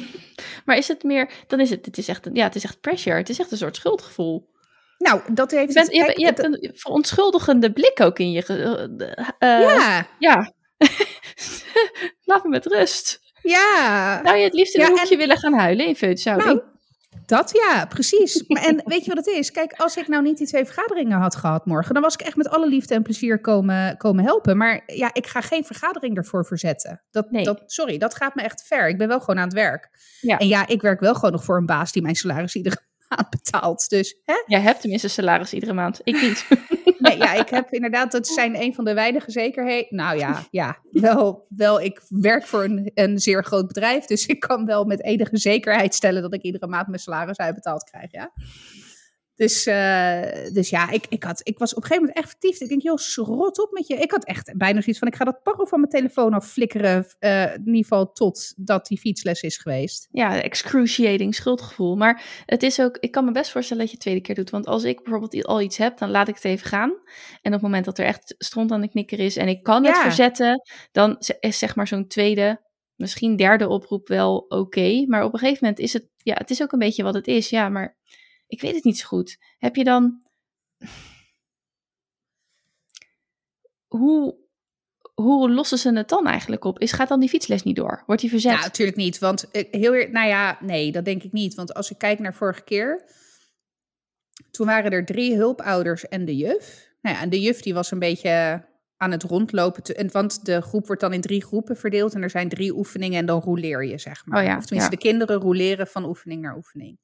[0.65, 3.17] maar is het meer, dan is het, het is echt, ja, het is echt pressure,
[3.17, 4.51] het is echt een soort schuldgevoel.
[4.99, 5.69] Nou, dat heeft.
[5.69, 8.45] Je, bent, je, je hebt een verontschuldigende blik ook in je.
[8.49, 10.07] Uh, ja.
[10.19, 10.53] Ja.
[12.25, 13.21] Laat me met rust.
[13.43, 14.21] Ja.
[14.23, 16.49] Nou, je het liefst in een hoekje willen gaan huilen in Feuthouding?
[16.53, 16.63] Nou,
[17.33, 18.47] dat ja, precies.
[18.69, 19.51] en weet je wat het is?
[19.51, 22.37] Kijk, als ik nou niet die twee vergaderingen had gehad morgen, dan was ik echt
[22.37, 24.57] met alle liefde en plezier komen, komen helpen.
[24.57, 27.03] Maar ja, ik ga geen vergadering ervoor verzetten.
[27.11, 27.45] Dat, Nee.
[27.45, 28.89] dat, sorry, dat gaat me echt ver.
[28.89, 29.89] Ik ben wel gewoon aan het werk.
[30.21, 30.39] Ja.
[30.39, 32.77] En ja, ik werk wel gewoon nog voor een baas die mijn salaris iedere
[33.17, 33.89] maand betaalt.
[33.89, 34.43] Dus hè?
[34.47, 36.01] Jij hebt tenminste salaris iedere maand.
[36.05, 36.47] Ik niet.
[36.99, 39.97] Nee, ja, ik heb inderdaad, dat zijn een van de weinige zekerheden.
[39.97, 44.41] Nou ja, ja wel, wel, ik werk voor een, een zeer groot bedrijf, dus ik
[44.41, 48.33] kan wel met enige zekerheid stellen dat ik iedere maand mijn salaris uitbetaald krijg, ja.
[49.43, 52.61] Dus, uh, dus ja, ik, ik, had, ik was op een gegeven moment echt vertiefd.
[52.61, 53.95] Ik denk, joh, schrot op met je.
[53.95, 57.07] Ik had echt bijna zoiets van, ik ga dat parro van mijn telefoon afflikkeren.
[57.21, 60.09] Uh, in ieder geval totdat die fietsles is geweest.
[60.11, 61.97] Ja, excruciating schuldgevoel.
[61.97, 64.51] Maar het is ook, ik kan me best voorstellen dat je het tweede keer doet.
[64.51, 66.91] Want als ik bijvoorbeeld al iets heb, dan laat ik het even gaan.
[67.43, 69.85] En op het moment dat er echt stront aan de knikker is en ik kan
[69.85, 70.03] het Ja.
[70.03, 72.61] verzetten, dan is zeg maar zo'n tweede,
[72.97, 75.05] misschien derde oproep wel oké.
[75.07, 77.27] Maar op een gegeven moment is het, ja, het is ook een beetje wat het
[77.27, 77.51] is.
[77.51, 78.01] Ja, maar
[78.53, 79.39] ik weet het niet zo goed.
[79.59, 80.23] Heb je dan.
[83.87, 84.37] Hoe,
[85.15, 86.79] hoe lossen ze het dan eigenlijk op?
[86.79, 88.03] Is, gaat dan die fietsles niet door?
[88.07, 88.53] Wordt die verzet?
[88.53, 89.19] Ja, natuurlijk niet.
[89.19, 91.55] Want eh, heel eer- nou ja, nee, dat denk ik niet.
[91.55, 93.05] Want als ik kijk naar vorige keer,
[94.51, 96.91] toen waren er drie hulpouders en de juf.
[97.01, 98.65] Nou ja, en de juf die was een beetje
[98.97, 99.83] aan het rondlopen.
[99.83, 102.77] te- en, want de groep wordt dan in drie groepen verdeeld en er zijn drie
[102.77, 104.41] oefeningen en dan rouleer je, zeg maar.
[104.41, 104.97] Oh ja, of tenminste, ja.
[104.97, 106.99] de kinderen rouleren van oefening naar oefening.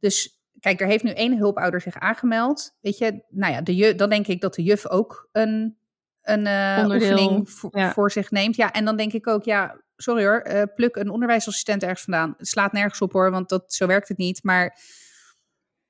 [0.00, 2.76] Dus kijk, er heeft nu één hulpouder zich aangemeld.
[2.80, 5.76] Weet je, nou ja, de juf, dan denk ik dat de juf ook een,
[6.22, 7.92] een Onderdeel, oefening ja.
[7.92, 8.56] voor zich neemt.
[8.56, 12.34] Ja, en dan denk ik ook, ja, sorry hoor, eh, pluk een onderwijsassistent ergens vandaan.
[12.38, 14.42] Het slaat nergens op hoor, want dat, zo werkt het niet.
[14.42, 14.78] Maar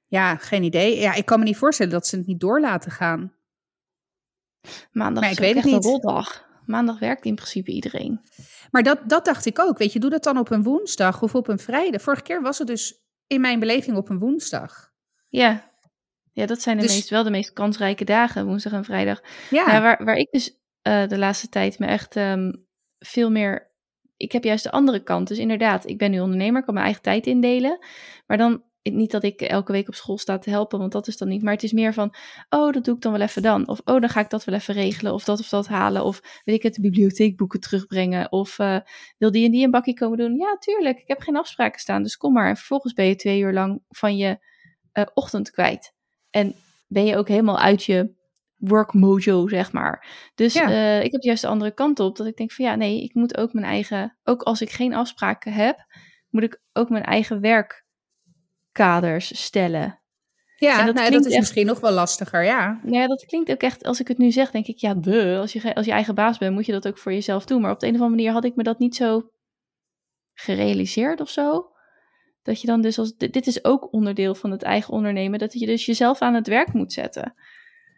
[0.07, 0.99] ja, geen idee.
[0.99, 3.33] Ja, ik kan me niet voorstellen dat ze het niet door laten gaan.
[4.93, 6.45] Maandag Maar is ik ook weet echt het een roldag.
[6.67, 8.21] Maandag werkt in principe iedereen.
[8.71, 9.79] Maar dat, dat dacht ik ook.
[9.79, 12.03] Weet je, doe dat dan op een woensdag of op een vrijdag.
[12.03, 14.93] Vorige keer was het dus in mijn beleving op een woensdag.
[15.29, 15.73] Ja,
[16.33, 19.23] ja dat zijn de Dus- meest, wel de meest kansrijke dagen, woensdag en vrijdag.
[19.51, 22.53] Ja, Nou, waar, waar ik dus eh, de laatste tijd me echt ehm,
[22.99, 23.73] veel meer.
[24.17, 25.29] Ik heb juist de andere kant.
[25.29, 27.79] Dus inderdaad, ik ben nu ondernemer, ik kan mijn eigen tijd indelen.
[28.27, 31.17] Maar dan niet dat ik elke week op school sta te helpen, want dat is
[31.17, 31.43] dan niet.
[31.43, 32.15] Maar het is meer van,
[32.49, 33.69] oh, dat doe ik dan wel even dan.
[33.69, 35.13] Of, oh, dan ga ik dat wel even regelen.
[35.13, 36.05] Of dat of dat halen.
[36.05, 38.33] Of weet ik het, de bibliotheekboeken terugbrengen.
[38.33, 38.79] Of eh,
[39.19, 40.37] wil die en die een bakje komen doen?
[40.37, 40.99] Ja, tuurlijk.
[40.99, 42.49] Ik heb geen afspraken staan, dus kom maar.
[42.49, 44.39] En vervolgens ben je twee uur lang van je
[44.93, 45.93] eh, ochtend kwijt.
[46.31, 46.55] En
[46.89, 48.11] ben je ook helemaal uit je
[48.57, 50.07] work mojo, zeg maar.
[50.35, 50.71] Dus Ja.
[50.71, 52.17] eh, ik heb juist de andere kant op.
[52.17, 54.17] Dat ik denk van ja, nee, ik moet ook mijn eigen...
[54.25, 55.79] Ook als ik geen afspraken heb,
[56.31, 57.41] moet ik ook mijn eigen
[58.75, 59.99] werkkaders stellen.
[60.57, 62.81] ja en dat nou, dat is echt- misschien nog wel lastiger, ja.
[62.85, 63.85] Ja, dat klinkt ook echt...
[63.85, 66.39] Als ik het nu zeg, denk ik, ja, duh, als je, als je eigen baas
[66.39, 67.61] bent, moet je dat ook voor jezelf doen.
[67.61, 69.31] Maar op de een of andere manier had ik me dat niet zo
[70.35, 71.69] gerealiseerd of zo.
[72.43, 73.17] Dat je dan dus als...
[73.17, 75.39] Dit is ook onderdeel van het eigen ondernemen.
[75.39, 77.35] Dat je dus jezelf aan het werk moet zetten.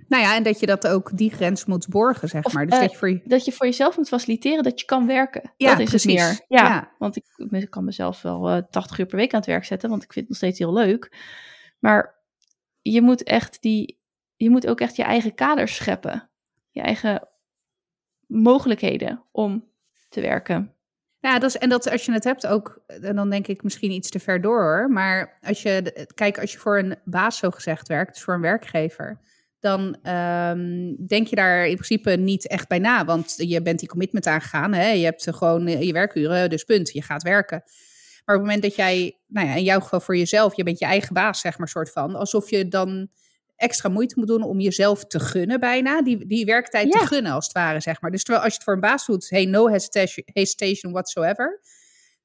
[0.08, 2.66] Nou ja, en dat je dat ook die grens moet borgen, zeg Of, maar.
[2.66, 3.20] Dus eh, dat je voor je...
[3.24, 5.52] dat je voor jezelf moet faciliteren dat je kan werken.
[5.56, 6.22] Ja, dat is precies.
[6.22, 6.58] het meer.
[6.60, 6.92] Ja, Ja.
[6.98, 9.90] want ik, ik kan mezelf wel eh 80 uur per week aan het werk zetten,
[9.90, 11.12] want ik vind het nog steeds heel leuk.
[11.78, 12.14] Maar
[12.82, 14.00] je moet echt die,
[14.36, 16.30] je moet ook echt je eigen kaders scheppen.
[16.70, 17.28] Je eigen
[18.26, 19.68] mogelijkheden om
[20.08, 20.74] te werken.
[21.18, 23.90] Ja, dat is, en dat als je het hebt ook, en dan denk ik misschien
[23.90, 24.90] iets te ver door hoor.
[24.90, 28.40] Maar als je, kijk, als je voor een baas zo gezegd werkt, dus voor een
[28.40, 29.20] werkgever,
[29.66, 33.04] dan ehm, denk je daar in principe niet echt bij na.
[33.04, 34.72] Want je bent die commitment aangegaan.
[34.72, 34.90] Hè?
[34.90, 36.92] Je hebt gewoon eh, je werkuren, dus punt.
[36.92, 37.62] Je gaat werken.
[38.24, 40.78] Maar op het moment dat jij, nou ja, in jouw geval voor jezelf, je bent
[40.78, 42.14] je eigen baas, zeg maar, soort van.
[42.14, 43.08] Alsof je dan
[43.56, 46.02] extra moeite moet doen om jezelf te gunnen bijna.
[46.02, 46.98] Die, die werktijd Ja.
[47.00, 48.10] te gunnen, als het ware, zeg maar.
[48.10, 51.60] Dus terwijl als je het voor een baas doet, hey, no hesitation, hesitation whatsoever.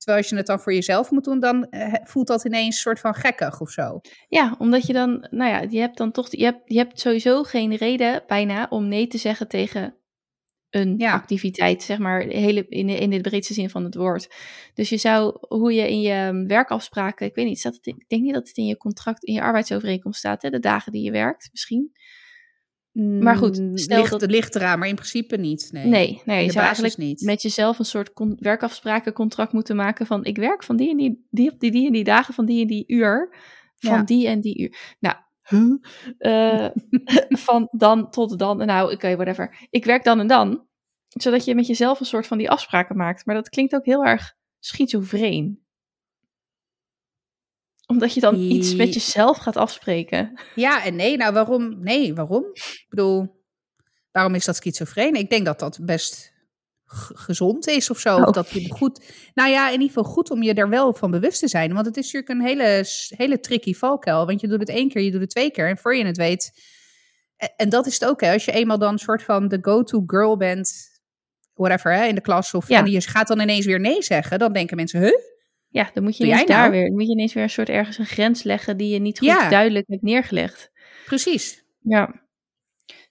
[0.02, 2.82] Terwijl als je het dan voor jezelf moet doen, dan eh, voelt dat ineens een
[2.82, 4.02] soort van gekkig of zo.
[4.28, 7.44] Ja, omdat je dan, nou ja, je hebt dan toch, je hebt, je hebt sowieso
[7.44, 9.96] geen reden bijna om nee te zeggen tegen
[10.70, 11.14] een Ja.
[11.14, 14.34] activiteit, zeg maar, hele, in, de, in de breedste zin van het woord.
[14.74, 18.10] Dus je zou, hoe je in je werkafspraken, ik weet niet, staat het in- ik
[18.10, 21.04] denk niet dat het in je contract, in je arbeidsovereenkomst staat, hè, de dagen die
[21.04, 21.92] je werkt, misschien.
[22.94, 25.70] Maar goed, Mm, ligt, dat- Het ligt eraan, maar in principe niet.
[25.72, 27.22] Nee, Nee, je de zou basis eigenlijk niet.
[27.22, 31.28] met jezelf een soort con- werkafsprakencontract moeten maken van ik werk van die en die,
[31.30, 33.36] die op die, die en die dagen van die en die uur,
[33.78, 34.04] van Ja.
[34.04, 34.96] die en die uur.
[35.00, 35.74] Nou, huh?
[36.18, 36.70] Eh,
[37.48, 39.68] van dan tot dan, nou oké, whatever.
[39.70, 40.66] Ik werk dan en dan,
[41.08, 43.26] zodat je met jezelf een soort van die afspraken maakt.
[43.26, 45.64] Maar dat klinkt ook heel erg schizofreen.
[47.92, 50.40] Omdat je dan iets met Je- jezelf gaat afspreken.
[50.56, 51.18] Ja en nee.
[51.18, 51.80] Nou, waarom?
[51.80, 52.44] Nee, waarom?
[52.54, 53.44] Ik bedoel,
[54.12, 55.14] waarom is dat schizofreen?
[55.16, 56.30] Ik denk dat dat best
[57.14, 58.18] gezond is of zo.
[58.18, 58.34] Of Oh.
[58.34, 59.04] dat je goed...
[59.34, 61.74] Nou ja, in ieder geval goed om je er wel van bewust te zijn.
[61.74, 62.86] Want het is natuurlijk een hele,
[63.18, 64.26] hele tricky valkuil.
[64.26, 65.70] Want je doet het één keer, je doet het twee keer.
[65.70, 66.52] En voor je het weet...
[67.38, 68.34] En, en dat is het ook, hè.
[68.34, 70.90] Als je eenmaal dan een soort van de go-to girl bent...
[71.54, 72.54] Whatever, hè, in de klas.
[72.54, 72.80] Of, Ja.
[72.80, 74.40] En je gaat dan ineens weer nee zeggen.
[74.40, 75.12] Dan denken mensen, huh?
[75.74, 76.72] Ja, dan moet je ineens daar nou?
[76.72, 79.20] weer, dan moet je ineens weer een soort ergens een grens leggen die je niet
[79.20, 79.50] goed Ja.
[79.50, 80.72] duidelijk hebt neergelegd.
[81.06, 81.64] Precies.
[81.80, 82.20] Ja.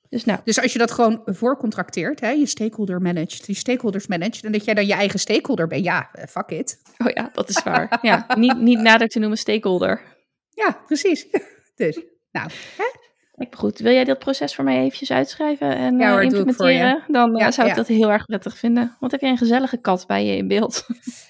[0.08, 4.44] Dus nou, Dus als je dat gewoon voorcontracteert, hè, je stakeholder managed, je stakeholders managed,
[4.44, 6.80] en dat jij dan je eigen stakeholder bent, ja, eh, fuck it.
[6.98, 7.98] oh ja, dat is waar.
[8.02, 10.02] Ja, niet, niet nader te noemen stakeholder.
[10.54, 11.26] Ja, precies.
[11.74, 12.00] Dus,
[12.32, 12.50] nou,
[13.36, 16.24] Ik, goed, wil jij dat proces voor mij eventjes uitschrijven en Ja eh, hoor, je.
[16.26, 17.04] implementeren?
[17.08, 17.78] Dan eh, Ja, zou ik ja.
[17.80, 18.96] dat heel erg prettig vinden.
[19.00, 20.86] Want heb jij een gezellige kat bij je in beeld?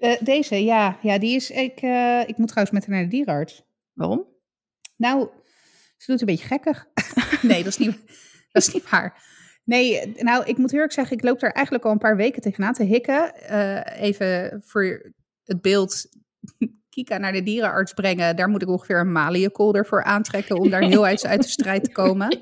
[0.00, 3.10] eh, deze, ja, ja, die is, ik, eh, ik moet trouwens met haar naar de
[3.10, 3.62] dierenarts.
[3.92, 4.26] Waarom?
[4.96, 5.28] Nou,
[5.96, 6.86] ze doet een beetje gekkig.
[7.42, 7.98] nee, dat is niet,
[8.52, 9.22] dat is niet waar.
[9.64, 12.42] Nee, nou, ik moet heel erg zeggen, ik loop daar eigenlijk al een paar weken
[12.42, 13.34] tegenaan te hikken.
[13.34, 15.12] Eh, even voor
[15.44, 16.08] het beeld,
[16.88, 20.82] Kika naar de dierenarts brengen, daar moet ik ongeveer een maliënkolder voor aantrekken om daar
[20.92, 22.40] heel uit, uit de strijd te komen.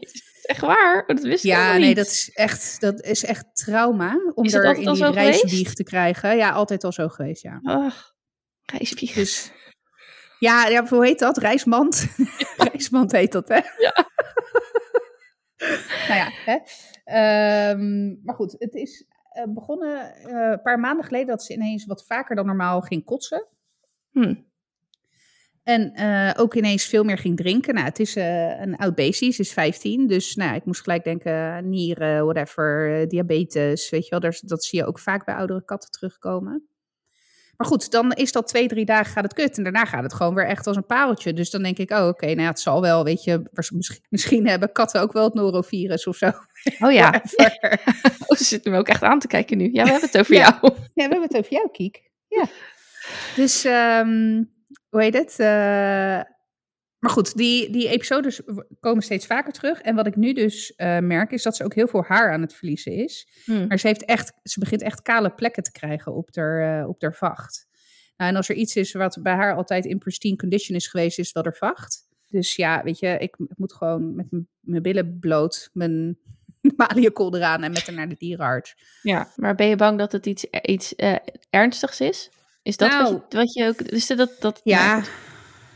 [0.49, 1.01] Echt waar?
[1.01, 1.97] Oh, Dat wist ik Ja, helemaal nee, niet.
[1.97, 6.37] dat is echt, dat is echt trauma om er in die reiswieg te krijgen.
[6.37, 7.61] Ja, altijd al zo geweest, ja.
[7.63, 8.15] Ach,
[8.63, 9.15] reisbier.
[9.15, 9.53] Dus
[10.39, 11.37] ja, ja, hoe heet dat?
[11.37, 12.07] Reismand.
[12.73, 13.61] Reismand heet dat, hè?
[13.79, 14.09] Ja.
[16.09, 16.59] nou ja, hè?
[17.05, 21.87] Ehm, maar goed, het is eh, begonnen eh, een paar maanden geleden dat ze ineens
[21.87, 23.47] wat vaker dan normaal ging kotsen.
[24.11, 24.35] Hm.
[25.68, 27.74] En eh, ook ineens veel meer ging drinken.
[27.74, 30.07] Nou, het is eh, een oud beestje, ze is 15.
[30.07, 33.90] Dus nou, ik moest gelijk denken, nieren, whatever, eh, diabetes.
[33.90, 36.68] Weet je wel, daar, dat zie je ook vaak bij oudere katten terugkomen.
[37.57, 39.57] Maar goed, dan is dat twee, drie dagen gaat het kut.
[39.57, 41.33] En daarna gaat het gewoon weer echt als een pareltje.
[41.33, 43.42] Dus dan denk ik, oh oké, nou ja, het zal wel, weet je.
[43.52, 46.31] Misschien, misschien hebben katten ook wel het norovirus of zo.
[46.78, 47.11] Oh ja.
[48.26, 49.68] Oh, ze zitten me ook echt aan te kijken nu.
[49.72, 50.59] Ja, we hebben het over Ja.
[50.61, 50.72] jou.
[50.74, 52.11] Ja, we hebben het over jou, Kiek.
[52.28, 52.44] Ja.
[53.37, 54.42] Dus, ehm,
[54.88, 55.38] hoe heet het?
[55.38, 56.22] Eh,
[56.98, 58.40] maar goed, die, die episodes
[58.81, 59.81] komen steeds vaker terug.
[59.81, 62.40] En wat ik nu dus eh, merk, is dat ze ook heel veel haar aan
[62.40, 63.29] het verliezen is.
[63.44, 63.66] Hm.
[63.66, 67.03] Maar ze, heeft echt, ze begint echt kale plekken te krijgen op haar, eh, op
[67.03, 67.66] haar vacht.
[68.16, 71.18] Nou, en als er iets is wat bij haar altijd in pristine condition is geweest,
[71.18, 72.07] is wel haar vacht.
[72.29, 74.27] Dus ja, weet je, ik, ik moet gewoon met
[74.61, 76.18] mijn billen bloot, mijn
[76.77, 78.98] maliënkol eraan en met haar naar de dierenarts.
[79.03, 80.94] Ja, maar ben je bang dat het iets, iets
[81.51, 82.31] ernstigs is?
[82.68, 83.22] Is dat wat, Nou.
[83.28, 83.81] je, wat je ook...
[83.81, 84.96] Is dat, dat, Ja,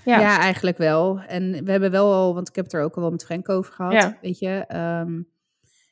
[0.05, 0.20] Ja.
[0.20, 0.38] ja.
[0.38, 1.20] eigenlijk wel.
[1.20, 3.48] En we hebben wel al, want ik heb het er ook al wel met Frank
[3.48, 4.18] over gehad, Ja.
[4.22, 4.64] weet je.
[4.68, 5.22] ehm,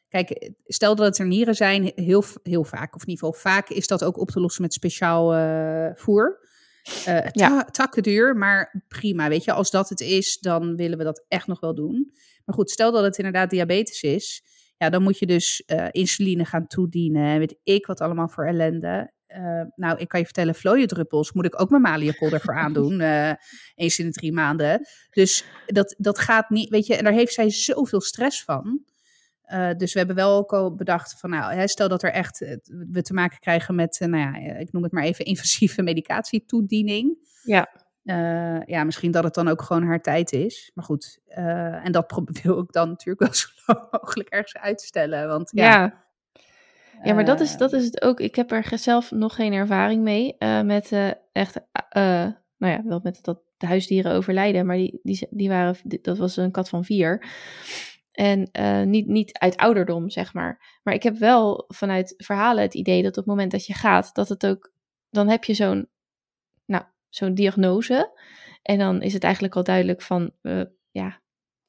[0.08, 3.68] kijk, stel dat het er nieren zijn, heel, heel vaak, of in ieder geval vaak,
[3.68, 6.48] is dat ook op te lossen met speciaal eh, voer.
[7.04, 7.64] Eh Ja.
[7.64, 9.52] takken duur, maar prima, weet je.
[9.52, 12.10] Als dat het is, dan willen we dat echt nog wel doen.
[12.44, 14.42] Maar goed, stel dat het inderdaad diabetes is,
[14.76, 17.24] ja, dan moet je dus eh, insuline gaan toedienen.
[17.26, 19.12] en Weet ik wat allemaal voor ellende.
[19.30, 23.00] Eh, nou, ik kan je vertellen, vlooiendruppels moet ik ook mijn maliënkol ervoor aandoen.
[23.00, 23.32] eh,
[23.74, 24.86] eens in de drie maanden.
[25.10, 28.84] Dus dat, dat gaat niet, weet je, en daar heeft zij zoveel stress van.
[29.42, 32.38] Eh, dus we hebben wel ook al bedacht van, nou, hè, stel dat er echt
[32.90, 37.28] we te maken krijgen met, nou ja, ik noem het maar even invasieve medicatietoediening.
[37.42, 37.68] Ja.
[38.66, 40.70] Ja, misschien dat het dan ook gewoon haar tijd is.
[40.74, 45.28] Maar goed, en dat wil ik dan natuurlijk wel zo lang mogelijk ergens uitstellen.
[45.28, 46.08] Want ja, Ja.
[47.02, 48.20] Ja, maar dat is, eh, dat is het ook.
[48.20, 51.60] Ik heb er zelf nog geen ervaring mee eh, met eh, echt,
[52.56, 56.36] nou ja, wel met dat de huisdieren overlijden, maar die, die, die waren, dat was
[56.36, 57.24] een kat van vier.
[58.12, 58.50] En
[58.90, 60.80] niet, niet uit ouderdom, zeg maar.
[60.82, 64.14] Maar ik heb wel vanuit verhalen het idee dat op het moment dat je gaat,
[64.14, 64.72] dat het ook,
[65.10, 65.88] dan heb je zo'n,
[66.64, 68.18] nou, zo'n diagnose.
[68.62, 70.32] En dan is het eigenlijk al duidelijk van,
[70.90, 71.20] ja,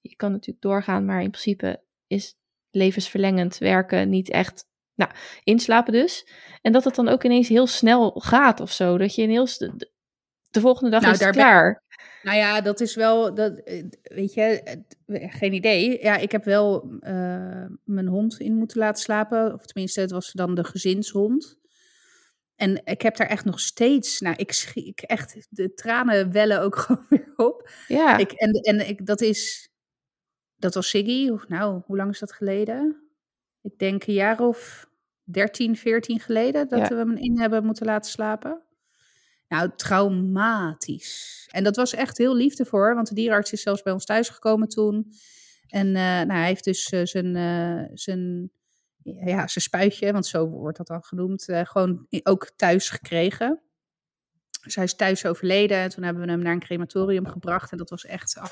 [0.01, 2.35] je kan natuurlijk doorgaan, maar in principe is
[2.71, 4.70] levensverlengend werken niet echt
[5.07, 5.11] nou,
[5.43, 6.27] inslapen dus.
[6.61, 8.97] En dat het dan ook ineens heel snel gaat of zo.
[8.97, 9.89] Dat je ineens de,
[10.49, 11.83] de volgende dag Nou, is daar klaar.
[12.23, 14.41] Nou ja, dat is wel, dat, eh, weet je,
[15.05, 16.03] eh, geen idee.
[16.03, 19.53] Ja, ik heb wel uh, mijn hond in moeten laten slapen.
[19.53, 21.59] Of tenminste, het was dan de gezinshond.
[22.55, 26.75] En ik heb daar echt nog steeds, nou, ik schrik echt, de tranen wellen ook
[26.79, 27.69] gewoon weer op.
[27.87, 28.17] Ja.
[28.17, 29.69] Ik, en en ik, dat is,
[30.55, 31.31] dat was Siggy.
[31.47, 33.09] Nou, hoe lang is dat geleden?
[33.61, 34.89] Ik denk een jaar of
[35.23, 38.61] 13, 14 geleden dat we hem in hebben moeten laten slapen.
[39.47, 41.47] Nou, traumatisch.
[41.51, 44.67] En dat was echt heel liefdevol, want de dierenarts is zelfs bij ons thuis gekomen
[44.67, 45.11] toen.
[45.67, 48.51] En uh, nou, hij heeft dus uh, zijn, uh, zijn,
[49.03, 53.61] ja, zijn spuitje, want zo wordt dat dan genoemd, gewoon ook thuis gekregen.
[54.63, 57.71] Dus hij is thuis overleden en toen hebben we hem naar een crematorium gebracht.
[57.71, 58.45] En dat was echt, oh,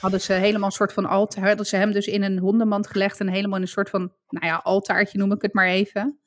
[0.00, 3.20] hadden ze helemaal een soort van altaar, hadden ze hem dus in een hondenmand gelegd
[3.20, 6.20] en helemaal in een soort van, nou ja, altaartje noem ik het maar even.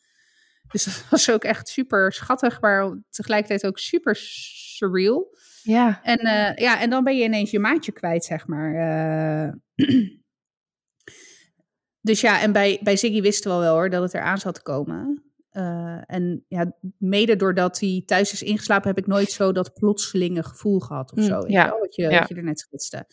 [0.71, 5.37] Dus dat was ook echt super schattig, maar tegelijkertijd ook super surreal.
[5.63, 5.99] Ja.
[6.03, 8.73] En, uh, ja, en dan ben je ineens je maatje kwijt, zeg maar.
[9.75, 9.87] Uh,
[12.07, 14.61] dus ja, en bij, bij Ziggy wisten we wel hoor dat het eraan zat te
[14.61, 15.23] komen.
[15.51, 20.43] Uh, en ja, mede doordat hij thuis is ingeslapen, heb ik nooit zo dat plotselinge
[20.43, 21.39] gevoel gehad of zo.
[21.39, 21.77] Mm, ja.
[21.79, 22.19] Wat, je, ja.
[22.19, 23.05] wat je er net schetste.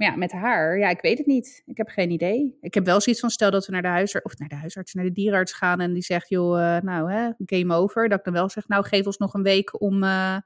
[0.00, 1.62] Maar ja, met haar, ja, ik weet het niet.
[1.66, 2.58] Ik heb geen idee.
[2.60, 4.94] Ik heb wel zoiets van, stel dat we naar de huisarts, of naar de huisarts,
[4.94, 8.08] naar de dierenarts gaan en die zegt, joh, uh, nou, hè, game over.
[8.08, 10.36] Dat ik dan wel zeg, nou, geef ons nog een week om, uh,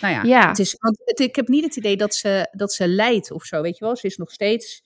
[0.00, 0.22] nou ja.
[0.22, 0.48] Ja.
[0.48, 3.44] Het is, want het, ik heb niet het idee dat ze, dat ze lijdt of
[3.44, 3.96] zo, weet je wel.
[3.96, 4.82] Ze is nog steeds,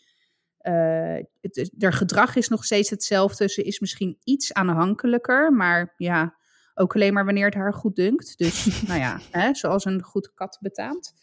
[0.63, 3.49] uh, het, haar gedrag is nog steeds hetzelfde.
[3.49, 6.37] Ze is misschien iets aanhankelijker, maar ja,
[6.75, 8.39] ook alleen maar wanneer het haar goed dunkt.
[8.39, 11.15] Dus, nou ja, hè, zoals een goed kat betaamt.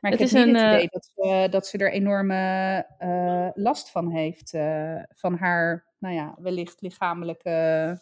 [0.00, 1.92] Maar ik Het heb is niet een, het idee eh, dat, ze, dat ze er
[1.92, 4.54] enorme eh, last van heeft.
[4.54, 7.98] eh, van haar, nou ja, wellicht lichamelijke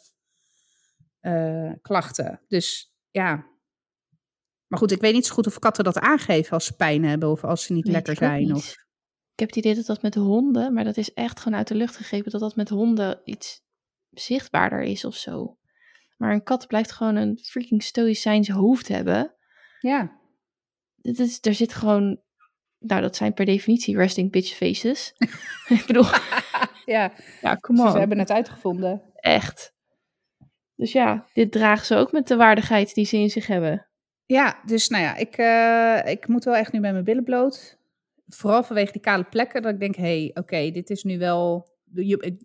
[1.83, 2.41] klachten.
[2.49, 3.47] Dus ja.
[4.67, 7.31] Maar goed, ik weet niet zo goed of katten dat aangeven als ze pijn hebben
[7.31, 8.41] of als ze niet Weet lekker ik zijn.
[8.43, 8.53] niet.
[8.53, 8.71] Of...
[9.33, 11.75] Ik heb het idee dat dat met honden, maar dat is echt gewoon uit de
[11.75, 13.61] lucht gegrepen, dat dat met honden iets
[14.11, 15.59] zichtbaarder is of zo.
[16.17, 19.35] Maar een kat blijft gewoon een freaking stoïcijns hoofd hebben.
[19.81, 20.21] Ja,
[21.07, 22.21] Het is, er zit gewoon,
[22.79, 25.15] nou dat zijn per definitie resting bitch faces.
[25.69, 26.07] ik bedoel,
[26.85, 27.13] ja.
[27.41, 27.91] ja, come on.
[27.91, 29.03] ze hebben het uitgevonden.
[29.15, 29.75] Echt.
[30.75, 33.87] Dus ja, dit dragen ze ook met de waardigheid die ze in zich hebben.
[34.27, 37.79] Ja, dus nou ja, ik, eh, ik moet wel echt nu met mijn billen bloot.
[38.27, 41.75] Vooral vanwege die kale plekken, dat ik denk, hé, hey, oké, dit is nu wel...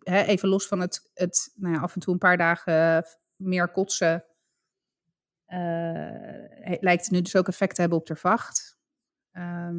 [0.03, 4.25] Even los van het, het nou ja, af en toe een paar dagen meer kotsen...
[5.51, 8.77] eh, lijkt nu dus ook effect te hebben op de vacht.
[9.31, 9.75] Ehm,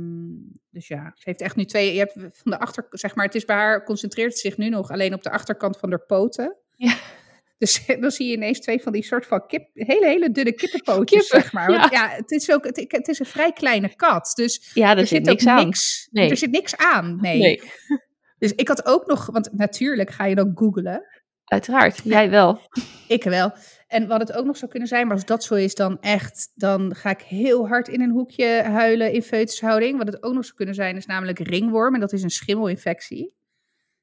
[0.70, 1.92] dus ja, ze heeft echt nu twee...
[1.92, 4.90] Je hebt van de achter, zeg maar, het is bij haar, concentreert zich nu nog
[4.90, 6.56] alleen op de achterkant van haar poten.
[6.76, 6.96] Ja.
[7.58, 11.20] Dus dan zie je ineens twee van die soort van kip, hele, hele dunne kippenpootjes,
[11.20, 11.66] Kippen, zeg maar.
[11.66, 14.32] Want ja, het, is ook, het, het is een vrij kleine kat.
[14.34, 15.64] Dus Ja, er, zit zit niks ook aan.
[15.64, 16.08] niks.
[16.10, 16.30] Nee.
[16.30, 17.18] Er zit niks aan.
[17.20, 17.62] Nee.
[18.38, 21.21] Dus ik had ook nog, want natuurlijk ga je dan googlen.
[21.52, 22.00] Uiteraard.
[22.04, 22.60] Jij wel.
[23.08, 23.52] Ik wel.
[23.88, 26.52] En wat het ook nog zou kunnen zijn, maar als dat zo is, dan echt,
[26.54, 29.98] dan ga ik heel hard in een hoekje huilen in foetushouding.
[29.98, 31.94] Wat het ook nog zou kunnen zijn, is namelijk ringworm.
[31.94, 33.34] En dat is een schimmelinfectie.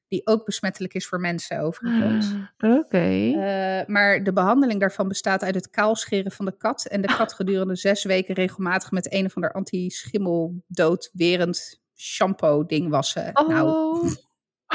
[0.08, 2.32] Die ook besmettelijk is voor mensen overigens.
[2.58, 2.98] Ah, Oké.
[2.98, 6.86] Eh, maar de behandeling daarvan bestaat uit het kaalscheren van de kat.
[6.86, 13.30] En de kat gedurende zes weken regelmatig met een of ander anti-schimmeldoodwerend shampoo ding wassen.
[13.32, 14.10] Nou, oh,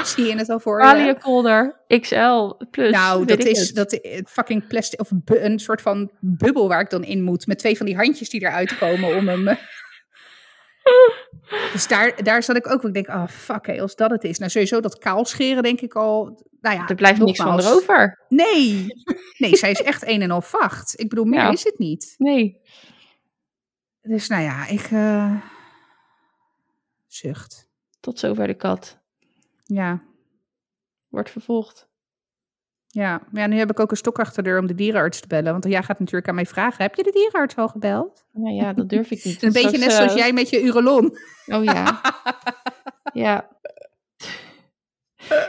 [0.04, 2.90] zie je het al voor Kolder XL plus.
[2.90, 3.74] Nou, dat is het.
[3.76, 7.46] dat i- fucking plastic of een soort van bubbel waar ik dan in moet.
[7.46, 9.48] Met twee van die handjes die eruit komen om hem.
[9.48, 9.56] eh.
[11.72, 12.84] Dus daar, daar zat ik ook.
[12.84, 14.38] Ik denk, oh fuck, hé, als dat het is.
[14.38, 16.44] Nou, sowieso dat kaalscheren denk ik al.
[16.60, 18.24] Nou ja, Er blijft niks van erover.
[18.28, 18.86] Nee,
[19.38, 21.00] nee, zij is echt een en al vacht.
[21.00, 21.50] Ik bedoel, meer Ja.
[21.52, 22.14] is het niet.
[22.18, 22.60] Nee.
[24.02, 25.34] Dus nou ja, ik eh,
[27.06, 27.68] zucht.
[28.00, 28.98] Tot zover de kat.
[29.68, 30.02] Ja,
[31.08, 31.88] Wordt vervolgd.
[32.86, 33.22] ja.
[33.30, 35.26] Maar ja, nu heb ik ook een stok achter de deur om de dierenarts te
[35.26, 35.52] bellen.
[35.52, 38.24] Want jij gaat natuurlijk aan mij vragen, heb je de dierenarts al gebeld?
[38.32, 39.42] Nou ja, dat durf ik niet.
[39.42, 41.18] Een beetje Straks, net zoals jij met je urolon.
[41.46, 42.00] Oh ja.
[43.12, 43.48] ja.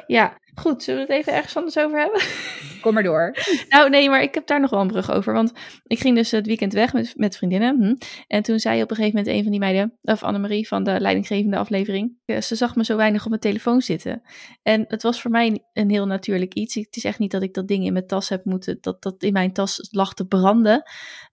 [0.08, 0.84] Ja, goed.
[0.84, 2.22] Zullen we het even ergens anders over hebben?
[2.82, 3.36] Kom maar door.
[3.70, 5.34] Nou, nee, maar ik heb daar nog wel een brug over.
[5.34, 5.52] Want
[5.84, 7.76] ik ging dus het weekend weg met, met vriendinnen.
[7.78, 7.96] hm.
[8.28, 11.00] En toen zei op een gegeven moment een van die meiden, of Annemarie van de
[11.00, 14.22] leidinggevende aflevering, eh, ze zag me zo weinig op mijn telefoon zitten.
[14.62, 16.76] En het was voor mij een heel natuurlijk iets.
[16.76, 19.24] Het is echt niet dat ik dat ding in mijn tas heb moeten, dat dat
[19.24, 20.84] in mijn tas lag te branden.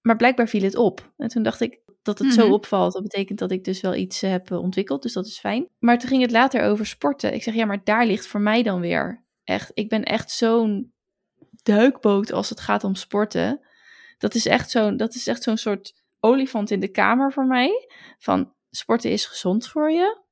[0.03, 1.13] Maar blijkbaar viel het op.
[1.17, 2.37] En toen dacht ik, dat het Mhm.
[2.37, 5.03] zo opvalt, dat betekent dat ik dus wel iets eh, heb eh, ontwikkeld.
[5.03, 5.69] Dus dat is fijn.
[5.79, 7.35] Maar toen ging het later over sporten.
[7.35, 9.71] Ik zeg, ja, maar daar ligt voor mij dan weer echt.
[9.75, 10.93] Ik ben echt zo'n
[11.63, 13.61] duikboot als het gaat om sporten.
[14.19, 17.89] Dat is echt zo'n, dat is echt zo'n soort olifant in de kamer voor mij.
[18.19, 20.23] Van sporten is gezond voor je.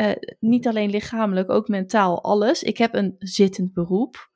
[0.00, 2.62] Uh, niet alleen lichamelijk, ook mentaal, alles.
[2.62, 4.30] Ik heb een zittend beroep.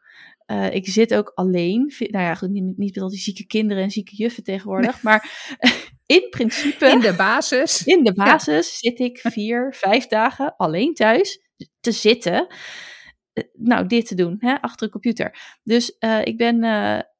[0.47, 1.93] Uh, ik zit ook alleen.
[1.99, 5.03] Nou ja, goed, niet, niet met al die zieke kinderen en zieke juffen tegenwoordig.
[5.07, 5.49] Maar
[6.07, 6.87] in principe.
[6.87, 7.85] In de basis.
[7.95, 8.91] In de basis ja.
[8.91, 11.41] zit ik vier, vijf dagen alleen thuis
[11.81, 12.47] te zitten.
[13.35, 15.59] Uh, nou, dit te doen, hè, achter een computer.
[15.62, 16.65] Dus ik ben.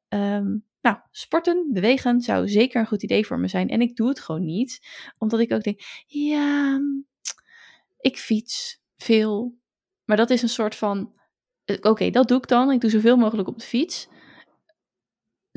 [0.09, 3.69] Um, nou, sporten, bewegen zou zeker een goed idee voor me zijn.
[3.69, 4.79] En ik doe het gewoon niet,
[5.17, 6.79] omdat ik ook denk, ja,
[7.99, 9.57] ik fiets veel.
[10.05, 11.13] Maar dat is een soort van,
[11.65, 12.71] eh, oké, dat doe ik dan.
[12.71, 14.07] Ik doe zoveel mogelijk op de fiets.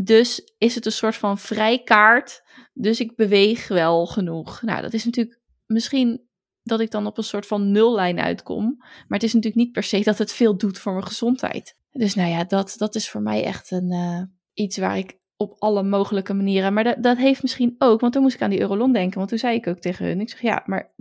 [0.02, 2.42] Dus is het een soort van vrijkaart.
[2.72, 4.62] Dus ik beweeg wel genoeg.
[4.62, 6.28] Nou, dat is natuurlijk misschien
[6.62, 8.76] dat ik dan op een soort van nullijn uitkom.
[8.78, 11.76] Maar het is natuurlijk niet per se dat het veel doet voor mijn gezondheid.
[11.90, 15.54] Dus nou ja, dat, dat is voor mij echt een, uh, iets waar ik op
[15.58, 16.72] alle mogelijke manieren.
[16.72, 19.18] Maar dat, dat heeft misschien ook, want toen moest ik aan die Eurolon denken.
[19.18, 20.94] Want toen zei ik ook tegen hun, ik zeg ja, maar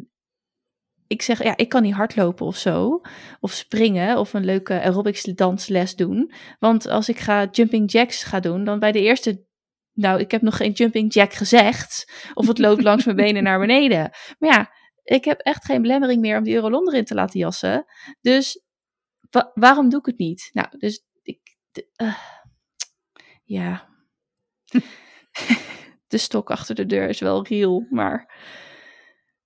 [1.08, 3.02] ik zeg ja, ik kan niet hardlopen of zo.
[3.40, 6.32] Of springen of een leuke aerobics dansles doen.
[6.60, 9.46] Want als ik ga jumping jacks ga doen, dan bij de eerste
[9.94, 12.12] nou, ik heb nog geen jumping jack gezegd.
[12.34, 14.12] Of het loopt langs mijn benen naar beneden.
[14.40, 14.72] Maar ja,
[15.04, 17.86] ik heb echt geen belemmering meer om die Eurolon erin te laten jassen.
[18.22, 18.64] Dus
[19.54, 20.50] waarom doe ik het niet?
[20.54, 21.40] Nou, dus ik.
[22.02, 22.18] Uh,
[23.44, 23.90] ja,
[26.08, 28.34] de stok achter de deur is wel real, maar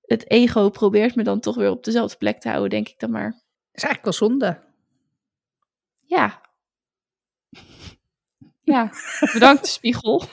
[0.09, 3.11] het ego probeert me dan toch weer op dezelfde plek te houden, denk ik dan
[3.11, 3.31] maar.
[3.31, 3.41] Dat
[3.73, 4.59] is eigenlijk wel zonde.
[6.05, 6.41] Ja.
[8.63, 8.91] Ja,
[9.33, 10.19] bedankt spiegel.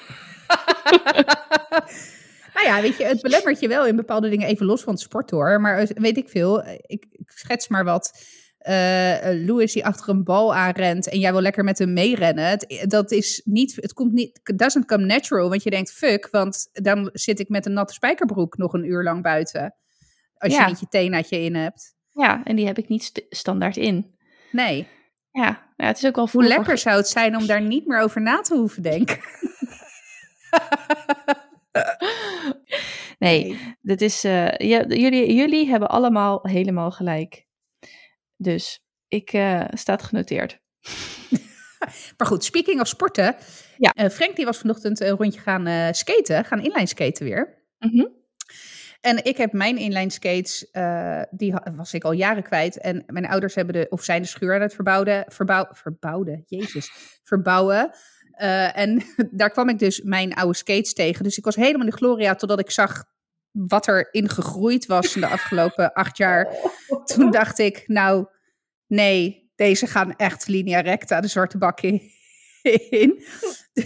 [2.54, 5.02] nou ja, weet je, het belemmert je wel in bepaalde dingen even los van het
[5.02, 5.60] sport hoor.
[5.60, 8.12] Maar weet ik veel, ik, ik schets maar wat
[8.68, 12.44] uh, Louis die achter een bal aanrent en jij wil lekker met hem meerennen.
[12.44, 16.68] Het, dat is niet, het komt niet, doesn't come natural, want je denkt fuck, want
[16.72, 19.74] dan zit ik met een natte spijkerbroek nog een uur lang buiten.
[20.38, 21.94] Als je niet je teenaatje in hebt.
[22.12, 24.14] Ja, en die heb ik niet st standaard in.
[24.52, 24.88] Nee.
[25.30, 28.00] Ja, ja, het is ook wel Hoe lekker zou het zijn om daar niet meer
[28.00, 29.18] over na te hoeven denken.
[33.18, 37.45] nee, dit is, uh, jullie, jullie hebben allemaal helemaal gelijk.
[38.36, 40.58] Dus ik uh, staat genoteerd.
[42.16, 43.36] maar goed, speaking of sporten.
[43.76, 43.92] Ja.
[43.94, 47.64] Uh, Frank die was vanochtend een rondje gaan uh, skaten, gaan inline skaten weer.
[47.78, 48.14] Mm -hmm.
[49.00, 50.70] En ik heb mijn inline skates,
[51.30, 52.80] die was ik al jaren kwijt.
[52.80, 56.90] En mijn ouders hebben de, of zijn de schuur aan het verbouwen, verbouw, verbouwen, jezus,
[57.22, 57.90] verbouwen.
[58.72, 61.24] en daar kwam ik dus mijn oude skates tegen.
[61.24, 63.04] Dus ik was helemaal in de gloria totdat ik zag
[63.66, 66.48] wat er in gegroeid was in de afgelopen acht jaar.
[67.14, 68.26] Toen dacht ik, nou,
[68.86, 72.02] nee, deze gaan echt linea recta de zwarte bak in.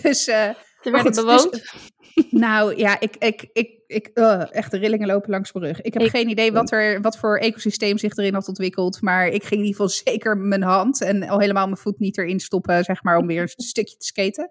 [0.03, 0.49] Dus, uh,
[0.83, 1.53] Ze werden dus- bewoond?
[1.53, 1.75] Dus,
[2.31, 5.81] nou ja, ik, ik, ik, ik uh, echt de rillingen lopen langs mijn rug.
[5.81, 9.01] Ik heb geen idee wat, er, wat voor ecosysteem zich erin had ontwikkeld.
[9.01, 12.19] Maar ik ging in ieder geval zeker mijn hand en al helemaal mijn voet niet
[12.19, 14.51] erin stoppen, zeg maar, om weer een stukje te skaten.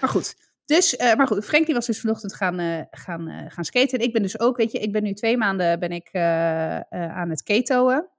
[0.00, 3.44] Maar goed, dus, uh, maar goed, Frank die was dus vanochtend gaan, uh, gaan, uh,
[3.48, 3.98] gaan skaten.
[3.98, 6.14] En ik ben dus ook, weet je, ik ben nu twee maanden ben ik,
[6.90, 8.12] aan het ketoen.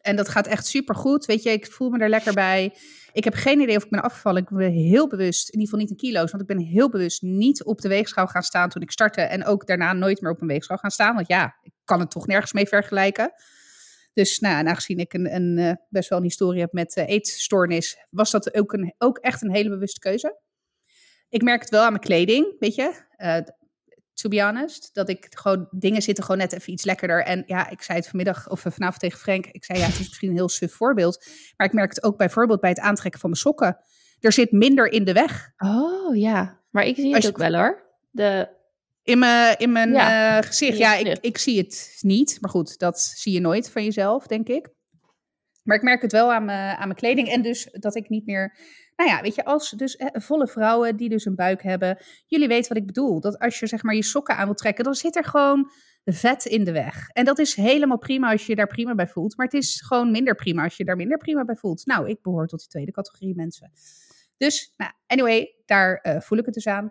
[0.00, 1.24] En dat gaat echt super goed.
[1.24, 2.74] Weet je, ik voel me er lekker bij.
[3.12, 4.42] Ik heb geen idee of ik ben afgevallen.
[4.42, 7.22] Ik ben heel bewust, in ieder geval niet in kilo's, want ik ben heel bewust
[7.22, 9.20] niet op de weegschaal gaan staan toen ik startte.
[9.20, 11.14] En ook daarna nooit meer op een weegschaal gaan staan.
[11.14, 13.32] Want ja, ik kan het toch nergens mee vergelijken.
[14.12, 18.30] Dus nou, en aangezien ik een, een, best wel een historie heb met eetstoornis, was
[18.30, 20.38] dat ook, een, ook echt een hele bewuste keuze.
[21.34, 23.02] Ik merk het wel aan mijn kleding, weet je.
[23.18, 23.36] Uh,
[24.12, 27.24] to be honest, dat ik gewoon, dingen zitten gewoon net even iets lekkerder.
[27.24, 29.46] En ja, ik zei het vanmiddag of vanavond tegen Frank.
[29.46, 31.26] Ik zei ja, het is misschien een heel suf voorbeeld.
[31.56, 33.78] Maar ik merk het ook bijvoorbeeld bij het aantrekken van mijn sokken.
[34.20, 35.52] Er zit minder in de weg.
[35.56, 37.82] Oh ja, maar ik zie het ook wel hoor.
[38.10, 38.48] De...
[39.02, 40.36] In mijn, in mijn ja.
[40.36, 42.38] Uh, gezicht, ja, ik, ik zie het niet.
[42.40, 44.68] Maar goed, dat zie je nooit van jezelf, denk ik.
[45.62, 47.28] Maar ik merk het wel aan mijn, aan mijn kleding.
[47.28, 48.56] En dus dat ik niet meer
[48.96, 52.48] nou ja, weet je, als dus eh, volle vrouwen die dus een buik hebben, jullie
[52.48, 53.20] weten wat ik bedoel.
[53.20, 55.70] Dat als je zeg maar je sokken aan wilt trekken, dan zit er gewoon
[56.04, 57.08] vet in de weg.
[57.08, 59.36] En dat is helemaal prima als je je daar prima bij voelt.
[59.36, 61.86] Maar het is gewoon minder prima als je daar minder prima bij voelt.
[61.86, 63.72] Nou, ik behoor tot die tweede categorie mensen.
[64.36, 66.90] Dus, nou, anyway, daar uh, voel ik het dus aan.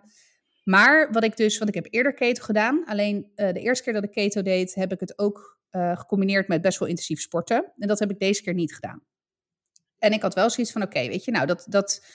[0.64, 2.84] Maar wat ik dus, want ik heb eerder keto gedaan.
[2.84, 6.48] Alleen uh, de eerste keer dat ik keto deed, heb ik het ook uh, gecombineerd
[6.48, 7.72] met best wel intensief sporten.
[7.78, 9.02] En dat heb ik deze keer niet gedaan.
[10.04, 12.06] En ik had wel zoiets van, oké, weet je, nou, dat, dat,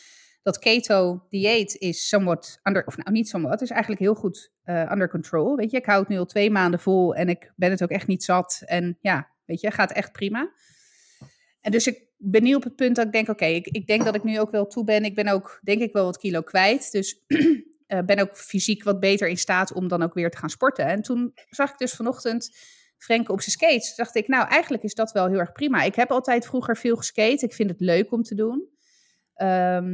[0.42, 5.10] dat keto-dieet is somewhat under, of nou niet somewhat, is eigenlijk heel goed uh, under
[5.10, 5.56] control.
[5.56, 7.90] Weet je, ik hou het nu al twee maanden vol en ik ben het ook
[7.90, 8.62] echt niet zat.
[8.66, 10.52] En ja, weet je, gaat echt prima.
[11.62, 14.04] En dus ik ben nu op het punt dat ik denk, oké, ik, ik denk
[14.04, 15.04] dat ik nu ook wel toe ben.
[15.04, 16.92] Ik ben ook, denk ik, wel wat kilo kwijt.
[16.92, 17.24] Dus
[17.88, 20.86] eh, ben ook fysiek wat beter in staat om dan ook weer te gaan sporten.
[20.86, 22.58] En toen zag ik dus vanochtend
[23.00, 23.96] Frenke op zijn skates.
[23.96, 25.82] Dacht ik, nou, eigenlijk is dat wel heel erg prima.
[25.82, 27.46] Ik heb altijd vroeger veel geskate.
[27.46, 28.70] Ik vind het leuk om te doen.
[29.34, 29.88] Ehm,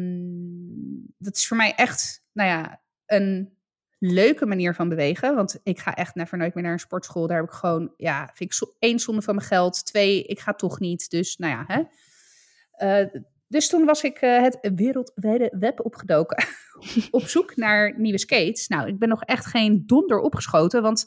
[1.17, 3.57] dat is voor mij echt, nou ja, een
[3.99, 5.35] leuke manier van bewegen.
[5.35, 7.27] Want ik ga echt never nooit meer naar een sportschool.
[7.27, 9.85] Daar heb ik gewoon, ja, vind ik zo, één zonde van mijn geld.
[9.85, 11.09] Twee, ik ga toch niet.
[11.09, 11.83] Dus, nou ja, hè.
[12.77, 16.45] Uh, dus toen was ik uh, het wereldwijde web opgedoken.
[17.11, 18.67] op zoek naar nieuwe skates.
[18.67, 20.81] Nou, ik ben nog echt geen donder opgeschoten.
[20.81, 21.05] Want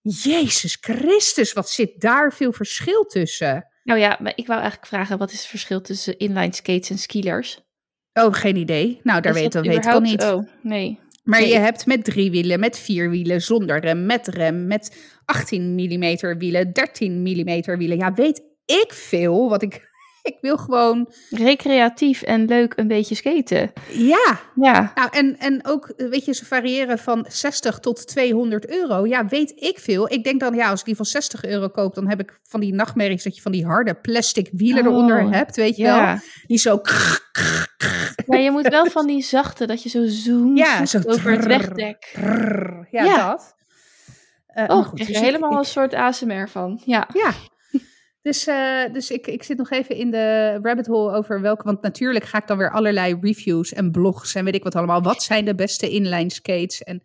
[0.00, 3.66] Jezus Christus, wat zit daar veel verschil tussen?
[3.82, 6.98] Nou ja, maar ik wou eigenlijk vragen, wat is het verschil tussen inline skates en
[6.98, 7.60] skilers?
[8.12, 9.00] Oh, geen idee.
[9.02, 10.22] Nou, daar weet, weet ik al niet.
[10.22, 11.00] Oh, nee.
[11.22, 15.74] Maar je hebt met drie wielen, met vier wielen, zonder rem, met rem, met 18
[15.74, 17.96] mm wielen, 13 mm wielen.
[17.96, 19.87] Ja, weet ik veel wat ik
[20.28, 21.08] ik wil gewoon...
[21.30, 23.72] Recreatief en leuk een beetje skaten.
[23.92, 24.40] Ja.
[24.54, 24.92] ja.
[24.94, 29.06] Nou, en, en ook, weet je, ze variëren van 60 tot 200 euro.
[29.06, 30.12] Ja, weet ik veel.
[30.12, 32.60] Ik denk dan, ja, als ik die van 60 euro koop, dan heb ik van
[32.60, 36.06] die nachtmerries dat je van die harde plastic wielen oh, eronder hebt, weet je ja.
[36.06, 36.16] wel.
[36.46, 36.80] Die zo...
[38.26, 41.46] Maar je moet wel van die zachte, dat je zo zoomt ja, zo over het
[41.46, 42.16] wegdek.
[42.90, 43.56] Ja, ja, dat.
[44.54, 46.80] Uh, oh, goed, dus helemaal ik, een soort ASMR van.
[46.84, 47.08] Ja.
[47.12, 47.32] Ja,
[48.22, 51.62] dus, uh, dus ik, ik zit nog even in de rabbit hole over welke.
[51.62, 55.02] Want natuurlijk ga ik dan weer allerlei reviews en blogs en weet ik wat allemaal.
[55.02, 56.82] Wat zijn de beste inline skates?
[56.82, 57.02] En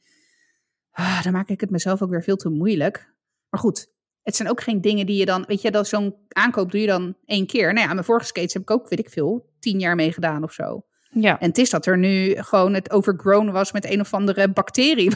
[0.92, 3.14] ah, dan maak ik het mezelf ook weer veel te moeilijk.
[3.50, 3.88] Maar goed,
[4.22, 5.44] het zijn ook geen dingen die je dan.
[5.48, 7.74] Weet je, dat zo'n aankoop doe je dan één keer.
[7.74, 10.44] Nou ja, mijn vorige skates heb ik ook, weet ik veel, tien jaar mee gedaan
[10.44, 10.86] of zo.
[11.10, 11.40] Ja.
[11.40, 15.12] En het is dat er nu gewoon het overgrown was met een of andere bacterie.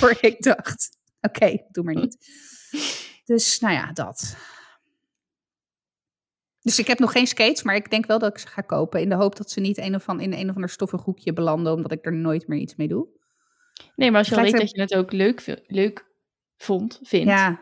[0.00, 0.88] Waardoor ik dacht:
[1.20, 2.16] oké, doe maar niet.
[3.24, 4.36] Dus nou ja, dat.
[6.66, 9.00] Dus ik heb nog geen skates, maar ik denk wel dat ik ze ga kopen.
[9.00, 11.72] In de hoop dat ze niet een of in een of ander stoffig hoekje belanden,
[11.72, 13.06] omdat ik er nooit meer iets mee doe.
[13.96, 16.06] Nee, maar als je al weet dat je het ook leuk, leuk
[16.56, 17.26] vond, vindt.
[17.26, 17.60] Ja.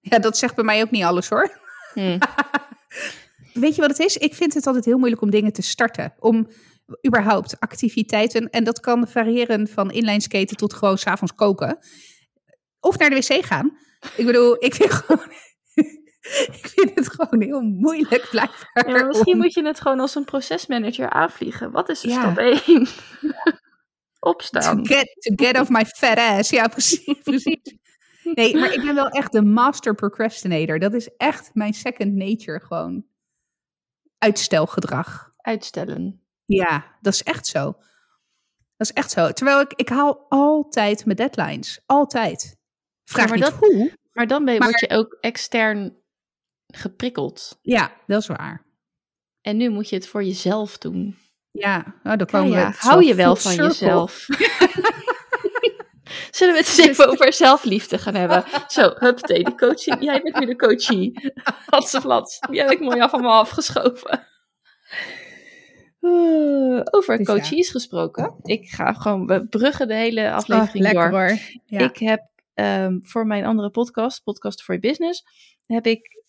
[0.00, 1.58] ja, dat zegt bij mij ook niet alles hoor.
[1.94, 2.18] Hmm.
[3.62, 4.16] weet je wat het is?
[4.16, 6.14] Ik vind het altijd heel moeilijk om dingen te starten.
[6.18, 6.48] Om
[7.06, 8.50] überhaupt activiteiten.
[8.50, 11.78] En dat kan variëren van inline skaten tot gewoon s'avonds koken.
[12.80, 13.78] Of naar de wc gaan.
[14.16, 15.32] Ik bedoel, ik vind gewoon
[16.58, 18.88] ik vind het gewoon heel moeilijk blijkbaar.
[18.88, 21.70] Ja, misschien moet je het gewoon als een procesmanager aanvliegen.
[21.70, 22.20] Wat is ja.
[22.20, 22.86] stap 1?
[24.20, 24.82] Opstaan.
[24.82, 26.50] To get, to get off my fat ass.
[26.50, 27.76] Ja, precies, precies.
[28.22, 30.78] Nee, maar ik ben wel echt de master procrastinator.
[30.78, 33.04] Dat is echt mijn second nature gewoon.
[34.18, 35.30] Uitstelgedrag.
[35.36, 36.22] Uitstellen.
[36.44, 37.62] Ja, dat is echt zo.
[38.76, 39.32] Dat is echt zo.
[39.32, 41.82] Terwijl ik, ik haal altijd mijn deadlines.
[41.86, 42.56] Altijd.
[43.04, 43.92] Vraag ja, niet dat, hoe.
[44.12, 46.01] Maar dan ben je, word je ook extern
[46.76, 47.58] geprikkeld.
[47.62, 48.66] Ja, dat is waar.
[49.40, 51.16] En nu moet je het voor jezelf doen.
[51.50, 54.26] Ja, nou, dan komen ja, Hou je wel van jezelf.
[56.30, 58.44] Zullen we het eens even over zelfliefde gaan hebben?
[58.68, 60.04] Zo, huppatee, de coaching.
[60.04, 61.32] Jij bent nu de coachie.
[61.66, 62.38] Hatse plat.
[62.50, 64.26] Die heb ik mooi af van me afgeschoven.
[66.00, 68.34] Uh, over dus coaches gesproken.
[68.42, 71.10] Ik ga gewoon bruggen de hele aflevering oh, door.
[71.10, 71.38] Hoor.
[71.64, 71.78] Ja.
[71.78, 75.24] Ik heb um, voor mijn andere podcast, Podcast for Your Business,
[75.66, 76.21] heb ik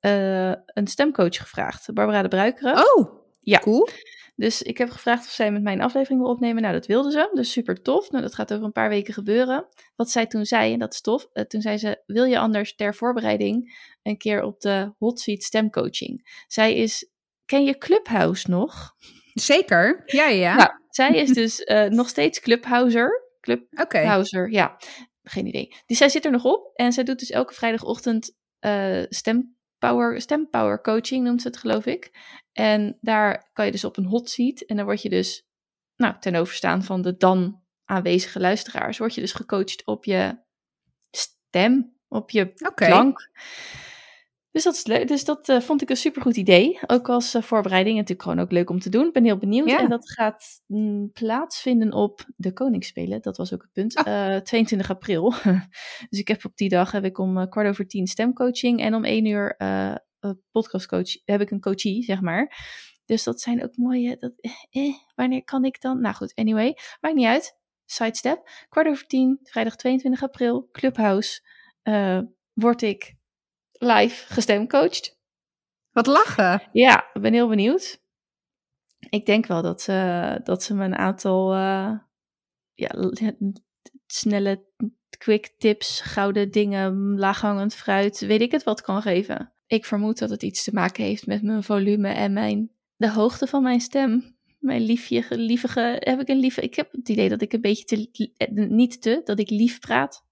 [0.00, 1.92] uh, een stemcoach gevraagd.
[1.94, 2.76] Barbara de Bruikeren.
[2.76, 3.58] Oh, ja.
[3.58, 3.88] cool.
[4.36, 6.62] Dus ik heb gevraagd of zij met mij een aflevering wil opnemen.
[6.62, 7.30] Nou, dat wilde ze.
[7.32, 8.10] Dus super tof.
[8.10, 9.66] Nou, dat gaat over een paar weken gebeuren.
[9.96, 11.28] Wat zij toen zei, en dat is tof.
[11.32, 15.42] Uh, toen zei ze, wil je anders ter voorbereiding een keer op de hot seat
[15.42, 16.42] stemcoaching?
[16.46, 17.10] Zij is,
[17.44, 18.94] ken je Clubhouse nog?
[19.34, 20.56] Zeker, ja, ja.
[20.56, 23.28] Nou, zij is dus uh, nog steeds Clubhouser.
[23.40, 24.54] Clubhouser, okay.
[24.54, 24.76] ja.
[25.22, 25.74] Geen idee.
[25.86, 26.70] Dus zij zit er nog op.
[26.74, 31.86] En zij doet dus elke vrijdagochtend uh, stem power, stempower coaching noemt ze het geloof
[31.86, 32.10] ik.
[32.52, 35.48] En daar kan je dus op een hot seat en dan word je dus
[35.96, 40.38] nou, ten overstaan van de dan aanwezige luisteraars, word je dus gecoacht op je
[41.10, 42.88] stem, op je okay.
[42.88, 43.30] klank.
[44.52, 45.08] Dus dat, is leuk.
[45.08, 46.78] dus dat uh, vond ik een supergoed idee.
[46.86, 47.96] Ook als uh, voorbereiding.
[47.96, 49.06] Natuurlijk gewoon ook leuk om te doen.
[49.06, 49.68] Ik ben heel benieuwd.
[49.70, 49.78] Ja.
[49.78, 53.22] En dat gaat mm, plaatsvinden op de Koningsspelen.
[53.22, 53.96] Dat was ook het punt.
[53.96, 54.42] Uh, ah.
[54.42, 55.30] 22 eh, april.
[56.10, 58.80] dus ik heb op die dag heb ik om kwart over tien stemcoaching.
[58.80, 59.56] En om één uur
[60.50, 61.24] podcastcoach.
[61.24, 62.56] Heb ik een coachie, zeg maar.
[63.04, 64.16] Dus dat zijn ook mooie.
[64.18, 64.32] Dat,
[64.70, 66.00] eh, wanneer kan ik dan?
[66.00, 66.76] Nou goed, anyway.
[67.00, 67.58] Maakt niet uit.
[67.84, 68.66] Sidestep.
[68.68, 70.68] Kwart over tien, vrijdag 22 april.
[70.72, 71.40] Clubhouse.
[72.52, 73.18] word ik
[73.80, 75.18] live gestemcoached.
[75.92, 76.62] Wat lachen.
[76.72, 78.02] Ja, ik ben heel benieuwd.
[79.10, 81.98] Ik denk wel dat, ze, dat ze me een aantal uh,
[82.74, 83.10] ja,
[84.06, 84.64] snelle
[85.18, 89.52] quick tips, gouden dingen, laaghangend fruit, weet ik het wat kan geven.
[89.66, 93.46] Ik vermoed dat het iets te maken heeft met mijn volume en mijn, de hoogte
[93.46, 94.38] van mijn stem.
[94.58, 97.84] Mijn liefje, lievige, heb ik een lieve, ik heb het idee dat ik een beetje
[97.84, 100.24] te, niet te, dat ik lief praat.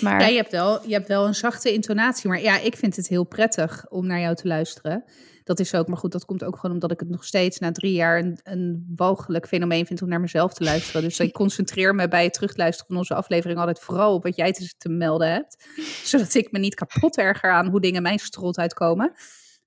[0.00, 0.20] Maar...
[0.20, 2.28] Ja, je hebt, wel, je hebt wel een zachte intonatie.
[2.28, 5.04] Maar ja, ik vind het heel prettig om naar jou te luisteren.
[5.44, 7.72] Dat is ook, maar goed, dat komt ook gewoon omdat ik het nog steeds na
[7.72, 11.02] drie jaar een, een walgelijk fenomeen vind om naar mezelf te luisteren.
[11.02, 14.52] Dus ik concentreer me bij het terugluisteren van onze aflevering altijd vooral op wat jij
[14.52, 15.68] te, te melden hebt.
[16.04, 19.12] Zodat ik me niet kapot erger aan hoe dingen mijn strot uitkomen.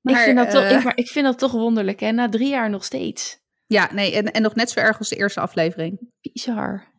[0.02, 2.12] Maar, ik, vind dat toch, ik, eh, maar ik vind dat toch wonderlijk, hè?
[2.12, 3.40] Na drie jaar nog steeds.
[3.66, 6.00] Ja, nee, en, en nog net zo erg als de eerste aflevering.
[6.22, 6.91] Bizar.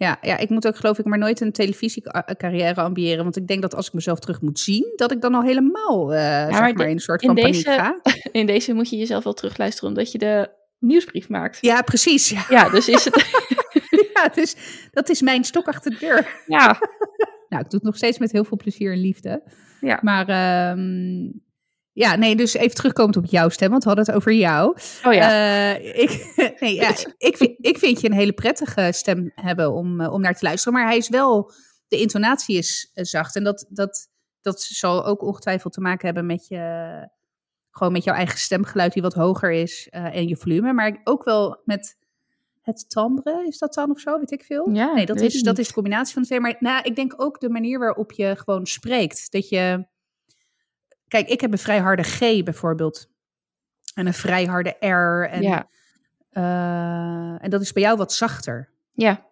[0.00, 3.22] Ja, ja, ik moet ook geloof ik maar nooit een televisiecarrière ambiëren.
[3.22, 6.12] Want ik denk dat als ik mezelf terug moet zien, dat ik dan al helemaal
[6.12, 8.00] uh, ja, zeg maar in een soort van paniek ga.
[8.32, 11.58] In deze moet je jezelf wel terugluisteren, omdat je de nieuwsbrief maakt.
[11.60, 12.28] Ja, precies.
[12.28, 13.26] Ja, ja dus is het...
[14.14, 14.56] ja, dus
[14.90, 16.42] dat is mijn stok achter de deur.
[16.46, 16.66] Ja.
[17.48, 19.42] nou, ik doe het nog steeds met heel veel plezier en liefde.
[19.80, 19.98] Ja.
[20.02, 21.42] Maar um,
[21.92, 24.76] ja, nee, dus even terugkomend op jouw stem, want we hadden het over jou.
[25.04, 25.30] Oh ja.
[25.78, 30.00] Uh, ik, nee, ja, ik, vind, ik vind je een hele prettige stem hebben om,
[30.00, 30.72] uh, om naar te luisteren.
[30.72, 31.52] Maar hij is wel,
[31.88, 33.36] de intonatie is uh, zacht.
[33.36, 34.08] En dat, dat,
[34.40, 37.08] dat zal ook ongetwijfeld te maken hebben met je,
[37.70, 40.72] gewoon met jouw eigen stemgeluid die wat hoger is en je volume.
[40.72, 41.96] Maar ook wel met
[42.62, 44.70] het timbre, is dat dan of zo, weet ik veel?
[44.72, 46.40] Ja, nee, dat, is, dat is de combinatie van de twee.
[46.40, 49.32] Maar nou, ik denk ook de manier waarop je gewoon spreekt.
[49.32, 49.84] Dat je
[51.10, 53.08] Kijk, ik heb een vrij harde G bijvoorbeeld.
[53.94, 55.28] En een vrij harde R.
[55.30, 55.68] En, ja.
[56.32, 58.72] Uh, en dat is bij jou wat zachter.
[58.92, 59.26] Ja,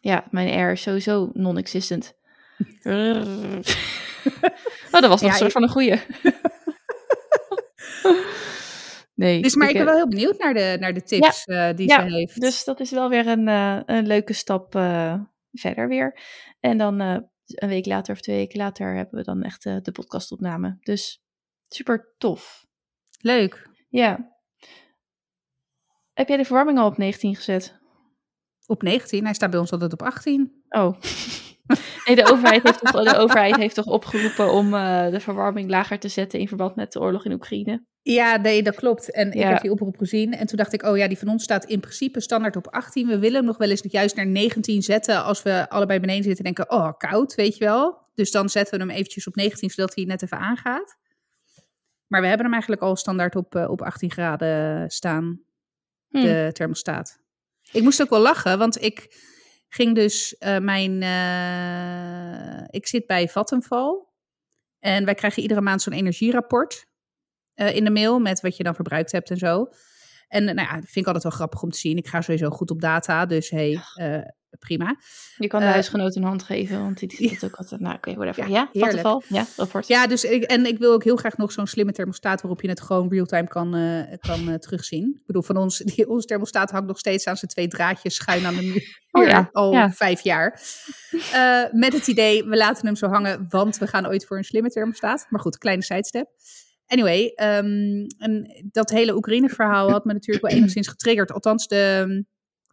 [0.00, 2.14] ja mijn R is sowieso non-existent.
[2.82, 3.62] oh,
[4.90, 6.00] dat was nog ja, een soort van een goeie.
[9.14, 9.42] nee.
[9.42, 11.76] Dus, maar ik, ik, ben wel heel benieuwd naar de, naar de tips ja, uh,
[11.76, 12.40] die ja, ze heeft.
[12.40, 14.72] Dus dat is wel weer een, uh, een leuke stap
[15.52, 16.18] verder weer.
[16.60, 19.92] En dan een week later of twee weken later hebben we dan echt uh, de
[19.92, 20.76] podcastopname.
[20.80, 21.22] Dus
[21.68, 22.66] super tof.
[23.20, 23.70] Leuk.
[23.88, 24.36] Ja.
[26.12, 27.78] Heb jij de verwarming al op 19 gezet?
[28.66, 29.24] Op 19?
[29.24, 30.62] Hij staat bij ons altijd op 18.
[30.68, 31.00] Oh.
[32.08, 35.98] Nee, de overheid heeft toch, de overheid heeft toch opgeroepen om uh, de verwarming lager
[35.98, 37.84] te zetten in verband met de oorlog in Oekraïne?
[38.02, 39.10] Ja, nee, dat klopt.
[39.12, 40.32] En ik heb die oproep gezien.
[40.32, 43.06] En toen dacht ik, oh ja, die van ons staat in principe standaard op 18.
[43.06, 46.44] We willen hem nog wel eens juist naar 19 zetten als we allebei beneden zitten
[46.44, 48.06] en denken, oh, koud, weet je wel.
[48.14, 50.96] Dus dan zetten we hem eventjes op 19, zodat hij net even aangaat.
[52.06, 55.40] Maar we hebben hem eigenlijk al standaard op, uh, op 18 graden staan,
[56.08, 56.22] hmm.
[56.22, 57.18] de thermostaat.
[57.72, 59.06] Ik moest ook wel lachen, want ik
[59.68, 61.02] ging dus uh, mijn...
[61.02, 64.12] Uh, ik zit bij Vattenval.
[64.78, 66.86] En wij krijgen iedere maand zo'n energierapport
[67.54, 69.68] uh, in de mail met wat je dan verbruikt hebt en zo.
[70.28, 71.96] En nou ja, vind ik altijd wel grappig om te zien.
[71.96, 74.18] Ik ga sowieso goed op data, dus hey, uh,
[74.58, 74.96] prima.
[75.36, 77.80] Je kan de uh, huisgenoot een hand geven, want die ziet het ook altijd.
[77.80, 78.50] Nou, oké, okay, whatever.
[78.50, 79.22] Ja, ja geval.
[79.28, 79.86] Ja, rapport.
[79.86, 82.68] Ja, dus ik, en ik wil ook heel graag nog zo'n slimme thermostaat waarop je
[82.68, 85.14] het gewoon real-time kan, uh, kan uh, terugzien.
[85.20, 88.46] Ik bedoel, van ons, die, onze thermostaat hangt nog steeds aan zijn twee draadjes schuin
[88.46, 88.96] aan de muur.
[89.10, 89.48] Oh, ja.
[89.52, 89.90] Al ja.
[89.90, 90.60] vijf jaar.
[91.72, 94.68] met het idee, we laten hem zo hangen, want we gaan ooit voor een slimme
[94.68, 95.26] thermostaat.
[95.28, 96.28] Maar goed, kleine sidestep.
[96.88, 101.32] Anyway, um, en dat hele Oekraïne-verhaal had me natuurlijk wel enigszins getriggerd.
[101.32, 102.24] Althans, de,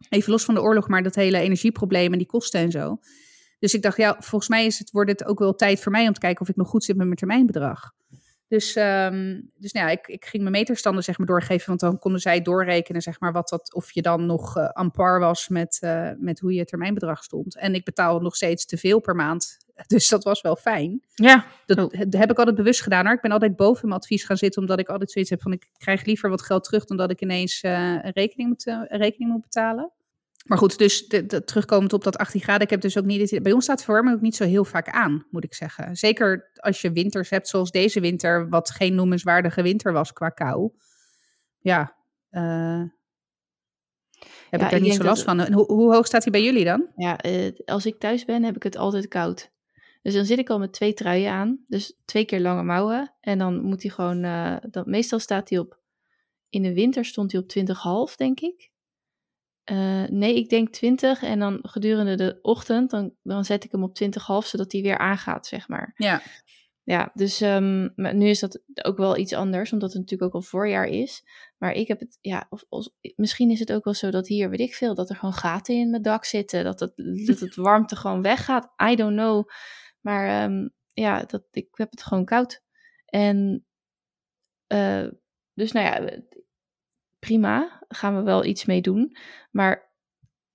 [0.08, 2.98] even los van de oorlog, maar dat hele energieprobleem en die kosten en zo.
[3.58, 6.06] Dus ik dacht, ja, volgens mij is het, wordt het ook wel tijd voor mij
[6.06, 7.92] om te kijken of ik nog goed zit met mijn termijnbedrag.
[8.48, 11.98] Dus, um, dus nou ja, ik, ik ging mijn meterstanden zeg maar doorgeven, want dan
[11.98, 15.48] konden zij doorrekenen zeg maar wat dat, of je dan nog uh, aan par was
[15.48, 17.56] met, uh, met hoe je termijnbedrag stond.
[17.56, 21.02] En ik betaal nog steeds te veel per maand, dus dat was wel fijn.
[21.14, 21.46] Ja.
[21.66, 22.00] Dat, oh.
[22.00, 23.04] dat heb ik altijd bewust gedaan.
[23.04, 25.52] Maar ik ben altijd boven mijn advies gaan zitten, omdat ik altijd zoiets heb van
[25.52, 28.98] ik krijg liever wat geld terug dan dat ik ineens uh, een, rekening moet, een
[28.98, 29.92] rekening moet betalen.
[30.46, 32.62] Maar goed, dus de, de, terugkomend op dat 18 graden.
[32.62, 33.42] Ik heb dus ook niet.
[33.42, 35.96] Bij ons staat verwarming ook niet zo heel vaak aan, moet ik zeggen.
[35.96, 40.70] Zeker als je winters hebt, zoals deze winter, wat geen noemenswaardige winter was qua kou.
[41.58, 41.96] Ja,
[42.30, 42.82] uh,
[44.50, 45.40] heb ja, ik daar niet zo last van.
[45.40, 46.88] En hoe, hoe, hoog staat hij bij jullie dan?
[46.96, 49.50] Ja, uh, als ik thuis ben, heb ik het altijd koud.
[50.02, 51.64] Dus dan zit ik al met twee truien aan.
[51.68, 53.14] Dus twee keer lange mouwen.
[53.20, 54.24] En dan moet hij gewoon.
[54.24, 55.78] Uh, dan, meestal staat hij op.
[56.48, 58.70] In de winter stond hij op 20,5, denk ik.
[59.72, 63.82] Uh, nee, ik denk 20 en dan gedurende de ochtend, dan, dan zet ik hem
[63.82, 64.08] op 20,5,
[64.46, 65.92] zodat hij weer aangaat, zeg maar.
[65.96, 66.22] Ja.
[66.82, 70.48] Ja, dus um, nu is dat ook wel iets anders, omdat het natuurlijk ook al
[70.48, 71.24] voorjaar is.
[71.58, 74.50] Maar ik heb het, ja, of, of, misschien is het ook wel zo dat hier,
[74.50, 76.64] weet ik veel, dat er gewoon gaten in mijn dak zitten.
[76.64, 76.92] Dat het,
[77.26, 78.72] dat het warmte gewoon weggaat.
[78.90, 79.48] I don't know.
[80.00, 82.62] Maar um, ja, dat, ik heb het gewoon koud.
[83.06, 83.66] En
[84.72, 85.08] uh,
[85.54, 86.20] dus nou ja,
[87.26, 89.16] prima, gaan we wel iets mee doen.
[89.50, 89.92] Maar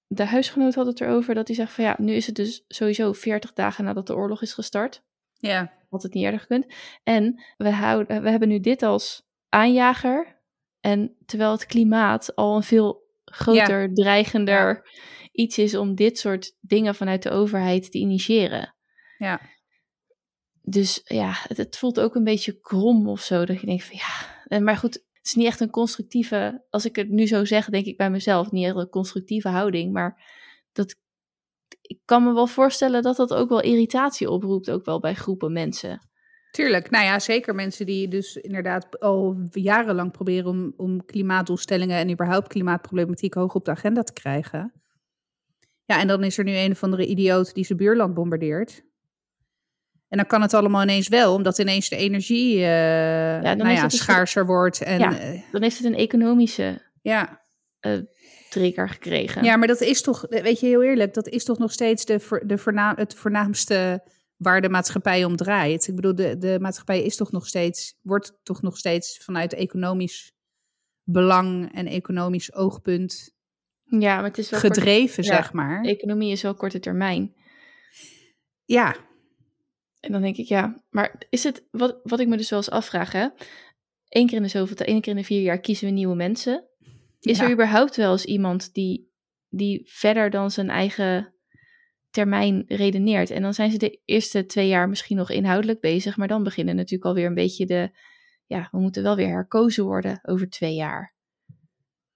[0.08, 3.14] de huisgenoot had het erover dat hij zegt van ja, nu is het dus sowieso
[3.14, 5.04] 40 dagen nadat de oorlog is gestart.
[5.34, 5.74] Ja.
[5.90, 6.66] Had het niet eerder gekund.
[7.04, 10.40] En we, houden, we hebben nu dit als aanjager.
[10.80, 14.90] En terwijl het klimaat al een veel groter, dreigender
[15.32, 18.76] iets is om dit soort dingen vanuit de overheid te initiëren.
[19.18, 19.42] Ja.
[20.62, 23.46] Dus ja, het, het voelt ook een beetje krom of zo.
[23.46, 26.86] Dat je denkt van ja, en maar goed, het is niet echt een constructieve, als
[26.86, 29.94] ik het nu zo zeg, denk ik bij mezelf, niet echt een constructieve houding.
[29.94, 30.24] Maar
[30.72, 30.96] dat,
[31.82, 35.52] ik kan me wel voorstellen dat dat ook wel irritatie oproept, ook wel bij groepen
[35.52, 36.10] mensen.
[36.52, 42.12] Tuurlijk, nou ja, zeker mensen die dus inderdaad al jarenlang proberen om, om klimaatdoelstellingen en
[42.12, 44.74] überhaupt klimaatproblematiek hoog op de agenda te krijgen.
[45.86, 48.84] Ja, en dan is er nu een of andere idioot die zijn buurland bombardeert.
[50.12, 52.62] En dan kan het allemaal ineens wel, omdat ineens de energie uh,
[53.42, 54.82] ja, nou ja, dus schaarser wordt.
[54.82, 57.42] En, ja, eh, dan heeft het een economische ja.
[57.82, 58.00] Uh,
[58.50, 59.44] trigger gekregen.
[59.44, 62.42] Ja, maar dat is toch, weet je heel eerlijk, dat is toch nog steeds de,
[62.46, 64.04] de voornaam, het voornaamste
[64.38, 65.88] waar de maatschappij om draait.
[65.88, 70.34] Ik bedoel, de, de maatschappij is toch nog steeds, wordt toch nog steeds vanuit economisch
[71.04, 73.34] belang en economisch oogpunt
[74.00, 75.84] ja, maar het is wel gedreven, zeg maar.
[75.84, 77.34] Economie is wel korte termijn.
[78.66, 78.96] Ja.
[80.02, 82.70] En dan denk ik, ja, maar is het, wat, wat ik me dus wel eens
[82.70, 83.28] afvraag, hè?
[84.10, 86.66] Eén keer in de zoveel, één keer in de vier jaar kiezen we nieuwe mensen.
[87.20, 89.12] Is er überhaupt wel eens iemand die,
[89.50, 91.34] die verder dan zijn eigen
[92.10, 93.30] termijn redeneert?
[93.30, 96.76] En dan zijn ze de eerste twee jaar misschien nog inhoudelijk bezig, maar dan beginnen
[96.76, 97.92] natuurlijk alweer een beetje de,
[98.46, 101.16] ja, we moeten wel weer herkozen worden over twee jaar.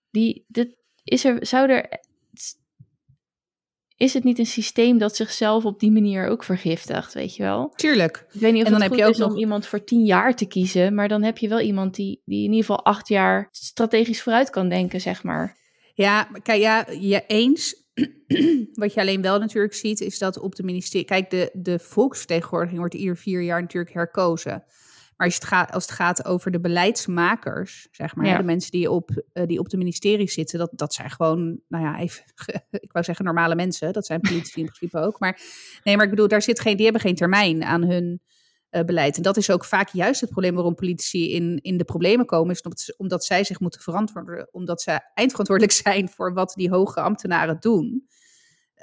[0.10, 2.00] Die, dit, is er, zou er,
[3.98, 7.74] is het niet een systeem dat zichzelf op die manier ook vergiftigt, weet je wel?
[7.76, 8.26] Tuurlijk.
[8.32, 9.32] Ik weet niet of en dan het heb je ook nog...
[9.32, 12.44] om iemand voor tien jaar te kiezen, maar dan heb je wel iemand die, die
[12.44, 15.58] in ieder geval acht jaar strategisch vooruit kan denken, zeg maar.
[15.94, 17.84] Ja, kijk, ja, je eens.
[18.74, 21.06] Wat je alleen wel natuurlijk ziet, is dat op de ministerie...
[21.06, 24.64] Kijk, de, de volksvertegenwoordiging wordt ieder vier jaar natuurlijk herkozen.
[25.16, 28.92] Maar als het, gaat, als het gaat over de beleidsmakers, zeg maar, de mensen die
[28.92, 32.24] op, uh, die op de ministerie zitten, dat, dat zijn gewoon, nou ja, even,
[32.86, 33.94] ik wou zeggen normale mensen.
[33.94, 35.20] Dat zijn politici in principe ook.
[35.20, 35.40] Maar
[35.84, 38.22] nee, maar ik bedoel, daar zit geen, die hebben geen termijn aan hun
[38.72, 39.18] uh, beleid.
[39.18, 42.54] En dat is ook vaak juist het probleem waarom politici in, in de problemen komen,
[42.54, 47.02] is omdat, omdat zij zich moeten verantwoorden, omdat ze eindverantwoordelijk zijn voor wat die hoge
[47.02, 48.08] ambtenaren doen.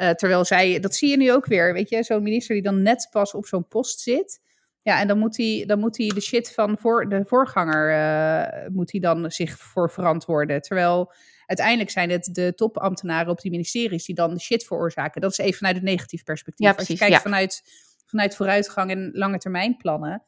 [0.00, 2.82] Uh, terwijl zij, dat zie je nu ook weer, weet je, zo'n minister die dan
[2.82, 4.40] net pas op zo'n post zit.
[4.82, 8.68] Ja, en dan moet hij, dan moet hij de shit van voor, de voorganger uh,
[8.68, 10.62] moet hij dan zich voor verantwoorden.
[10.62, 11.12] Terwijl
[11.46, 15.20] uiteindelijk zijn het de topambtenaren op die ministeries die dan de shit veroorzaken.
[15.20, 16.66] Dat is even vanuit het negatief perspectief.
[16.66, 17.62] Ja, precies, Als je kijkt vanuit,
[18.06, 20.22] vanuit vooruitgang en lange termijn plannen.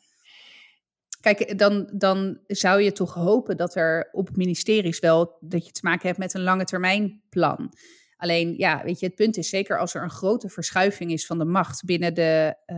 [1.20, 5.80] Kijk, dan, dan zou je toch hopen dat er op ministeries wel dat je te
[5.82, 7.72] maken hebt met een lange termijn plan.
[8.16, 11.38] Alleen, ja, weet je, het punt is zeker als er een grote verschuiving is van
[11.38, 12.76] de macht binnen de, uh,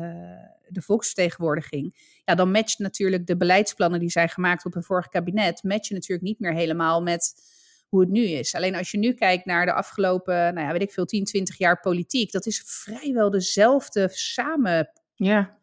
[0.69, 5.63] de volksvertegenwoordiging, ja, dan matcht natuurlijk de beleidsplannen die zijn gemaakt op een vorig kabinet,
[5.63, 7.35] matchen natuurlijk niet meer helemaal met
[7.89, 8.55] hoe het nu is.
[8.55, 11.59] Alleen als je nu kijkt naar de afgelopen, nou ja, weet ik veel, 10, 20
[11.59, 14.91] jaar politiek, dat is vrijwel dezelfde samen.
[15.15, 15.59] Ja.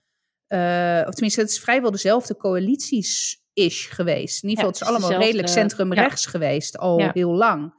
[0.48, 4.44] Uh, of tenminste, het is vrijwel dezelfde coalities is geweest.
[4.44, 7.74] In ieder geval, het is allemaal redelijk centrum-rechts geweest, al heel lang.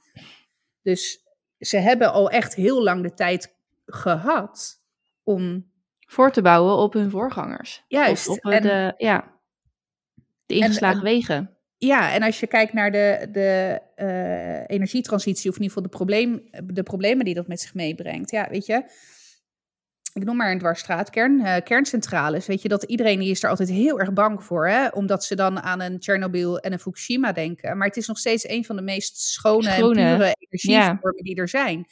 [0.82, 1.23] Dus
[1.66, 3.56] ze hebben al echt heel lang de tijd
[3.86, 4.82] gehad
[5.22, 5.72] om
[6.06, 7.84] voor te bouwen op hun voorgangers.
[7.88, 8.28] Juist.
[8.28, 9.32] op en, de, ja,
[10.46, 11.56] de ingeslagen wegen.
[11.78, 15.96] Ja, en als je kijkt naar de, de uh, energietransitie, of in ieder geval de,
[15.96, 18.30] probleem, de problemen die dat met zich meebrengt.
[18.30, 18.84] Ja, weet je,
[20.14, 22.46] ik noem maar een dwarsstraatkern, uh, kerncentrales.
[22.46, 25.34] Weet je, dat iedereen die is er altijd heel erg bang voor, hè, omdat ze
[25.34, 27.76] dan aan een Chernobyl en een Fukushima denken.
[27.76, 31.36] Maar het is nog steeds een van de meest schone, schone en pure energievormen die
[31.36, 31.86] er zijn.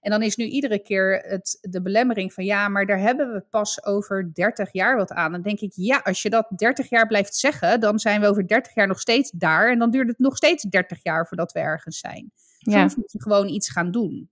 [0.00, 3.40] En dan is nu iedere keer het, de belemmering van ja, maar daar hebben we
[3.50, 5.32] pas over 30 jaar wat aan.
[5.32, 8.48] Dan denk ik, ja, als je dat 30 jaar blijft zeggen, dan zijn we over
[8.48, 9.70] 30 jaar nog steeds daar.
[9.70, 12.32] En dan duurt het nog steeds 30 jaar voordat we ergens zijn.
[12.58, 14.30] Soms moet je gewoon iets gaan doen.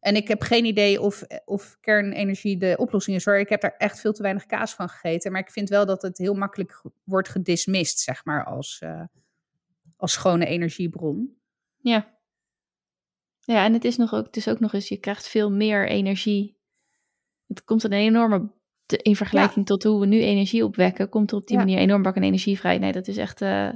[0.00, 3.38] En ik heb geen idee of, of kernenergie de oplossing is hoor.
[3.38, 5.32] Ik heb daar echt veel te weinig kaas van gegeten.
[5.32, 9.02] Maar ik vind wel dat het heel makkelijk wordt gedismist, zeg maar, als, uh,
[9.96, 11.36] als schone energiebron.
[11.76, 12.16] Ja.
[13.40, 15.88] Ja, en het is, nog ook, het is ook nog eens, je krijgt veel meer
[15.88, 16.56] energie.
[17.46, 18.50] Het komt een enorme,
[18.86, 22.16] in vergelijking tot hoe we nu energie opwekken, komt er op die manier enorm bak
[22.16, 22.78] energie vrij.
[22.78, 23.72] Nee, dat is echt, uh,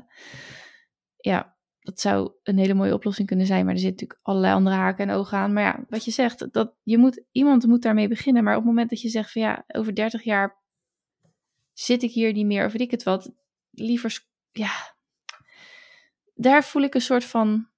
[1.16, 3.64] ja, dat zou een hele mooie oplossing kunnen zijn.
[3.64, 5.52] Maar er zitten natuurlijk allerlei andere haken en ogen aan.
[5.52, 8.44] Maar ja, wat je zegt, dat je moet, iemand moet daarmee beginnen.
[8.44, 10.60] Maar op het moment dat je zegt van ja, over 30 jaar
[11.72, 13.32] zit ik hier niet meer, of weet ik het wat,
[13.70, 14.20] liever,
[14.50, 14.94] ja,
[16.34, 17.68] daar voel ik een soort van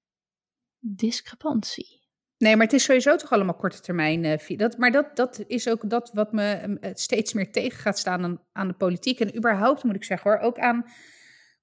[0.79, 2.03] discrepantie.
[2.37, 4.23] Nee, maar het is sowieso toch allemaal korte termijn.
[4.23, 7.99] Uh, dat, maar dat, dat is ook dat wat me uh, steeds meer tegen gaat
[7.99, 9.19] staan aan, aan de politiek.
[9.19, 10.85] En überhaupt moet ik zeggen hoor, ook aan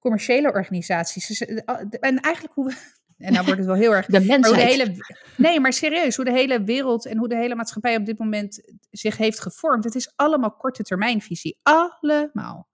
[0.03, 1.27] commerciële organisaties.
[1.27, 2.75] Dus, eh, en eigenlijk hoe we,
[3.27, 4.07] en nou wordt het wel heel erg...
[4.07, 4.63] De mensheid.
[4.63, 4.95] hele,
[5.37, 8.73] nee, maar serieus, hoe de hele wereld en hoe de hele maatschappij op dit moment
[8.91, 9.85] zich heeft gevormd.
[9.85, 11.59] Het is allemaal korte termijnvisie.
[11.63, 12.69] Allemaal.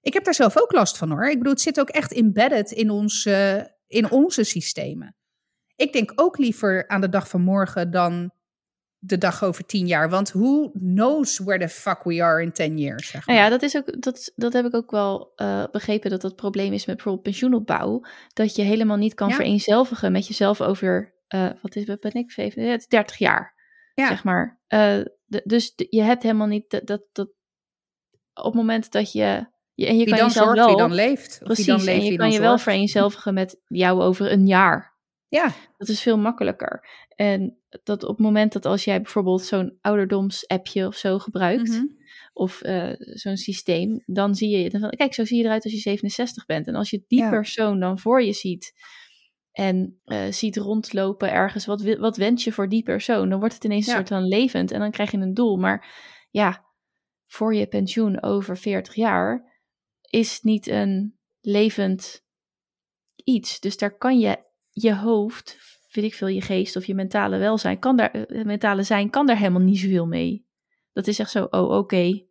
[0.00, 1.28] Ik heb daar zelf ook last van hoor.
[1.28, 3.26] Ik bedoel, het zit ook echt embedded in, ons,
[3.86, 5.16] in onze systemen.
[5.76, 8.32] Ik denk ook liever aan de dag van morgen dan
[9.06, 10.10] de dag over tien jaar.
[10.10, 13.34] Want who knows where the fuck we are in ten years, zeg maar.
[13.34, 16.36] Nou ja, dat, is ook, dat, dat heb ik ook wel eh, begrepen dat dat
[16.36, 18.00] probleem is met bijvoorbeeld pensioenopbouw.
[18.32, 19.34] Dat je helemaal niet kan Ja.
[19.34, 23.54] vereenzelvigen met jezelf over, eh, wat is, ben ik, Zeven- ja, het is 30 jaar,
[23.94, 24.06] Ja.
[24.08, 24.60] zeg maar.
[24.66, 25.00] Eh,
[25.44, 27.28] dus je hebt helemaal niet dat, dat, dat
[28.34, 30.76] op het moment dat je, je en je wie kan dan jezelf zorgt, wel, wie
[30.76, 31.40] dan leeft.
[31.42, 34.46] Precies, wie dan leeft, en je kan dan je wel vereenzelvigen met jou over een
[34.46, 34.93] jaar.
[35.34, 36.88] Ja, Dat is veel makkelijker.
[37.16, 41.84] En dat op het moment dat als jij bijvoorbeeld zo'n ouderdoms-appje of zo gebruikt, mhm.
[42.32, 45.78] of eh, zo'n systeem, dan zie je, dan kijk, zo zie je eruit als je
[45.78, 46.66] 67 bent.
[46.66, 47.30] En als je die Ja.
[47.30, 48.72] persoon dan voor je ziet
[49.52, 53.28] en eh, ziet rondlopen ergens, wat, wat wens je voor die persoon?
[53.28, 55.56] Dan wordt het ineens een soort van levend en dan krijg je een doel.
[55.56, 55.94] Maar
[56.30, 56.64] ja,
[57.26, 59.52] voor je pensioen over 40 jaar
[60.10, 62.24] is niet een levend
[63.24, 63.60] iets.
[63.60, 64.43] Dus daar kan je
[64.74, 65.58] je hoofd,
[65.92, 69.26] weet ik veel, je geest of je mentale welzijn, kan daar, eh, mentale zijn, kan
[69.26, 70.46] daar helemaal niet zoveel mee.
[70.92, 72.22] Dat is echt zo, oh oké,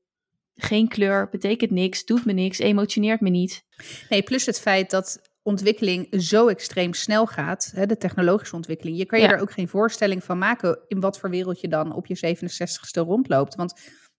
[0.55, 3.63] geen kleur, betekent niks, doet me niks, emotioneert me niet.
[4.09, 8.97] Nee, plus het feit dat ontwikkeling zo extreem snel gaat, hè, de technologische ontwikkeling.
[8.97, 9.31] Je kan je Ja.
[9.31, 13.01] er ook geen voorstelling van maken in wat voor wereld je dan op je 67ste
[13.01, 13.55] rondloopt.
[13.55, 13.73] Want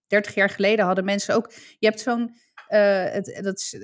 [0.07, 1.51] 30 jaar geleden hadden mensen ook.
[1.79, 2.35] Je hebt zo'n.
[2.67, 3.75] Eh, het, dat is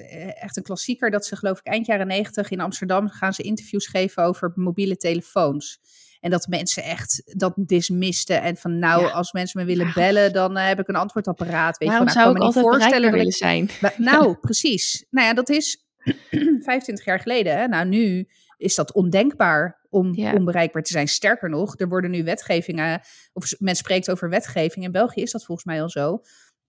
[0.41, 3.87] echt een klassieker dat ze geloof ik eind jaren 90 in Amsterdam gaan ze interviews
[3.87, 5.79] geven over mobiele telefoons.
[6.19, 8.41] En dat mensen echt dat dismisten.
[8.41, 9.09] En van nou, Ja.
[9.11, 11.77] als mensen me willen bellen, dan eh, heb ik een antwoordapparaat.
[11.77, 13.69] Weet Waarom je, nou, zou ik me altijd voorstellen willen zijn?
[13.97, 15.05] Nou, precies.
[15.09, 15.85] Nou ja, dat is
[16.29, 17.57] 25 jaar geleden.
[17.57, 17.67] Hè?
[17.67, 18.27] Nou, nu
[18.57, 20.33] is dat ondenkbaar om Ja.
[20.33, 21.07] onbereikbaar te zijn.
[21.07, 23.01] Sterker nog, er worden nu wetgevingen,
[23.33, 24.85] of men spreekt over wetgeving.
[24.85, 26.21] In België is dat volgens mij al zo.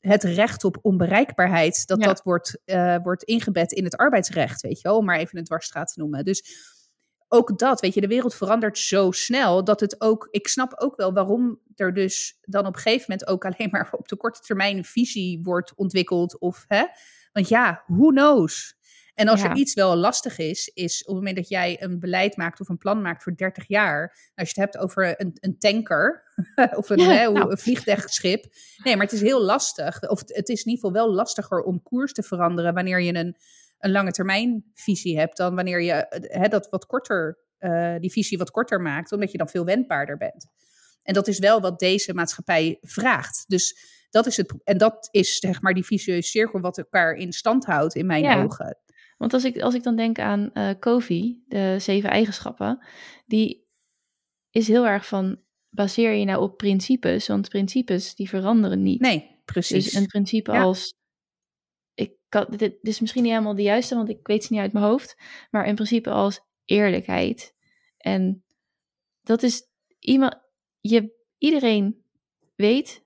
[0.02, 2.06] Het recht op onbereikbaarheid, dat Ja.
[2.06, 5.44] dat wordt, eh, wordt ingebed in het arbeidsrecht, weet je wel, om maar even een
[5.44, 6.24] dwarsstraat te noemen.
[6.24, 6.44] Dus
[7.28, 10.96] ook dat, weet je, de wereld verandert zo snel dat het ook, ik snap ook
[10.96, 14.40] wel waarom er dus dan op een gegeven moment ook alleen maar op de korte
[14.40, 16.84] termijn een visie wordt ontwikkeld of, hè,
[17.32, 18.74] want ja, who knows?
[19.14, 19.50] En als Ja.
[19.50, 22.68] er iets wel lastig is, is op het moment dat jij een beleid maakt of
[22.68, 26.22] een plan maakt voor 30 jaar, als je het hebt over een, een tanker
[26.80, 27.50] of een, Ja, hè, nou.
[27.50, 28.44] een vliegtuigschip.
[28.84, 30.08] Nee, maar het is heel lastig.
[30.08, 33.14] Of het, het is in ieder geval wel lastiger om koers te veranderen wanneer je
[33.14, 33.36] een,
[33.78, 38.38] een lange termijn visie hebt, dan wanneer je hè, dat wat korter, eh, die visie
[38.38, 40.46] wat korter maakt, omdat je dan veel wendbaarder bent.
[41.02, 43.44] En dat is wel wat deze maatschappij vraagt.
[43.46, 44.52] Dus dat is het.
[44.64, 48.22] En dat is zeg maar die vicieuze cirkel wat elkaar in stand houdt, in mijn
[48.22, 48.42] Ja.
[48.42, 48.78] ogen.
[49.22, 52.86] Want als ik, als ik dan denk aan eh Covey, de zeven eigenschappen,
[53.26, 53.66] die
[54.50, 59.00] is heel erg van, baseer je nou op principes, want principes die veranderen niet.
[59.00, 59.84] Nee, precies.
[59.84, 60.62] Dus een principe Ja.
[60.62, 60.94] als,
[61.94, 64.62] ik kan, dit, dit is misschien niet helemaal de juiste, want ik weet ze niet
[64.62, 65.16] uit mijn hoofd,
[65.50, 67.54] maar een principe als eerlijkheid.
[67.96, 68.44] En
[69.20, 69.68] dat is
[69.98, 70.34] iemand,
[70.80, 72.04] je, iedereen
[72.54, 73.04] weet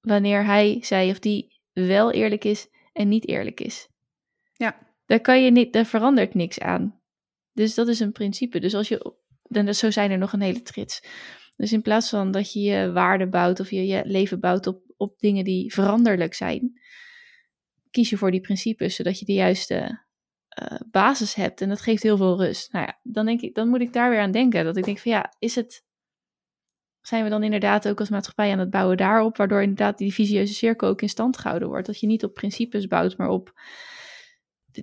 [0.00, 3.88] wanneer hij, zij of die wel eerlijk is en niet eerlijk is.
[4.52, 4.86] Ja.
[5.08, 7.00] Daar kan je niet, daar verandert niks aan.
[7.52, 8.60] Dus dat is een principe.
[8.60, 11.02] Dus als je, dan zo zijn er nog een hele trits.
[11.56, 14.82] Dus in plaats van dat je je waarde bouwt of je je leven bouwt op,
[14.96, 16.80] op dingen die veranderlijk zijn,
[17.90, 20.04] kies je voor die principes, zodat je de juiste
[20.48, 21.60] eh, basis hebt.
[21.60, 22.72] En dat geeft heel veel rust.
[22.72, 24.64] Nou ja, dan denk ik, dan moet ik daar weer aan denken.
[24.64, 25.86] Dat ik denk van ja, is het.
[27.00, 30.54] Zijn we dan inderdaad ook als maatschappij aan het bouwen daarop, waardoor inderdaad die visieuze
[30.54, 31.86] cirkel ook in stand gehouden wordt?
[31.86, 33.52] Dat je niet op principes bouwt, maar op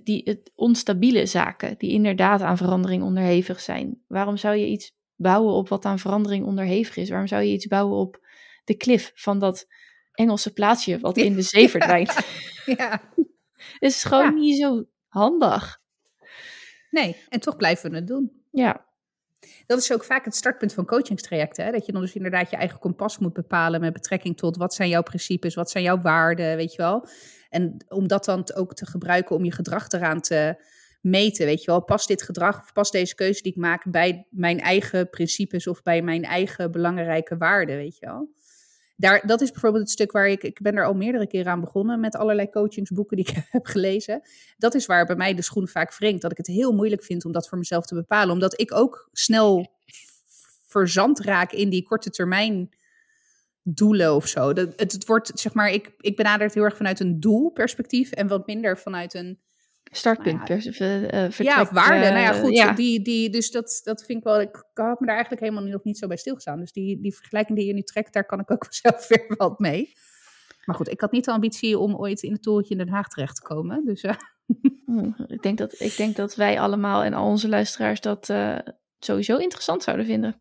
[0.04, 4.02] die het onstabiele zaken, die inderdaad aan verandering onderhevig zijn.
[4.06, 7.08] Waarom zou je iets bouwen op wat aan verandering onderhevig is?
[7.08, 8.20] Waarom zou je iets bouwen op
[8.64, 9.66] de klif van dat
[10.12, 12.14] Engelse plaatsje wat in de zee verdwijnt?
[12.78, 13.02] ja.
[13.78, 14.30] Het is gewoon Ja.
[14.30, 15.80] niet zo handig.
[16.90, 18.42] Nee, en toch blijven we het doen.
[18.50, 18.84] Ja,
[19.66, 21.64] Dat is ook vaak het startpunt van coachingstrajecten.
[21.64, 21.70] Hè?
[21.72, 24.88] Dat je dan dus inderdaad je eigen kompas moet bepalen met betrekking tot wat zijn
[24.88, 27.08] jouw principes, wat zijn jouw waarden, weet je wel.
[27.56, 30.62] En om dat dan ook te gebruiken om je gedrag eraan te
[31.00, 31.84] meten, weet je wel.
[31.84, 35.82] Past dit gedrag of past deze keuze die ik maak bij mijn eigen principes of
[35.82, 38.34] bij mijn eigen belangrijke waarden, weet je wel.
[38.96, 41.60] Daar, dat is bijvoorbeeld het stuk waar ik, ik ben er al meerdere keren aan
[41.60, 44.22] begonnen met allerlei coachingsboeken die ik heb gelezen.
[44.56, 46.22] Dat is waar bij mij de schoen vaak wringt.
[46.22, 48.34] Dat ik het heel moeilijk vind om dat voor mezelf te bepalen.
[48.34, 49.66] Omdat ik ook snel
[50.66, 52.75] verzand raak in die korte termijn
[53.68, 54.52] doelen of zo.
[54.52, 58.10] Dat, het, het wordt, zeg maar, ik, ik benader het heel erg vanuit een doelperspectief
[58.10, 59.44] en wat minder vanuit een
[59.90, 60.70] Startpunt, Nou ja.
[60.78, 62.08] eh, eh, ja, of waarde.
[62.10, 62.56] nou ja, eh, goed.
[62.56, 62.72] ja.
[62.72, 64.40] Die, die, dus dat, dat vind ik wel.
[64.40, 66.60] Ik had me daar eigenlijk helemaal nog niet zo bij stilgestaan.
[66.60, 69.58] Dus die, die vergelijking die je nu trekt, daar kan ik ook zelf weer wat
[69.58, 69.92] mee.
[70.64, 73.08] Maar goed, ik had niet de ambitie om ooit in het torentje in Den Haag
[73.08, 73.84] terecht te komen.
[73.84, 74.14] Dus eh,
[74.86, 78.58] Hm, Ik denk, dat, ik denk dat wij allemaal en al onze luisteraars dat eh,
[78.98, 80.36] sowieso interessant zouden vinden.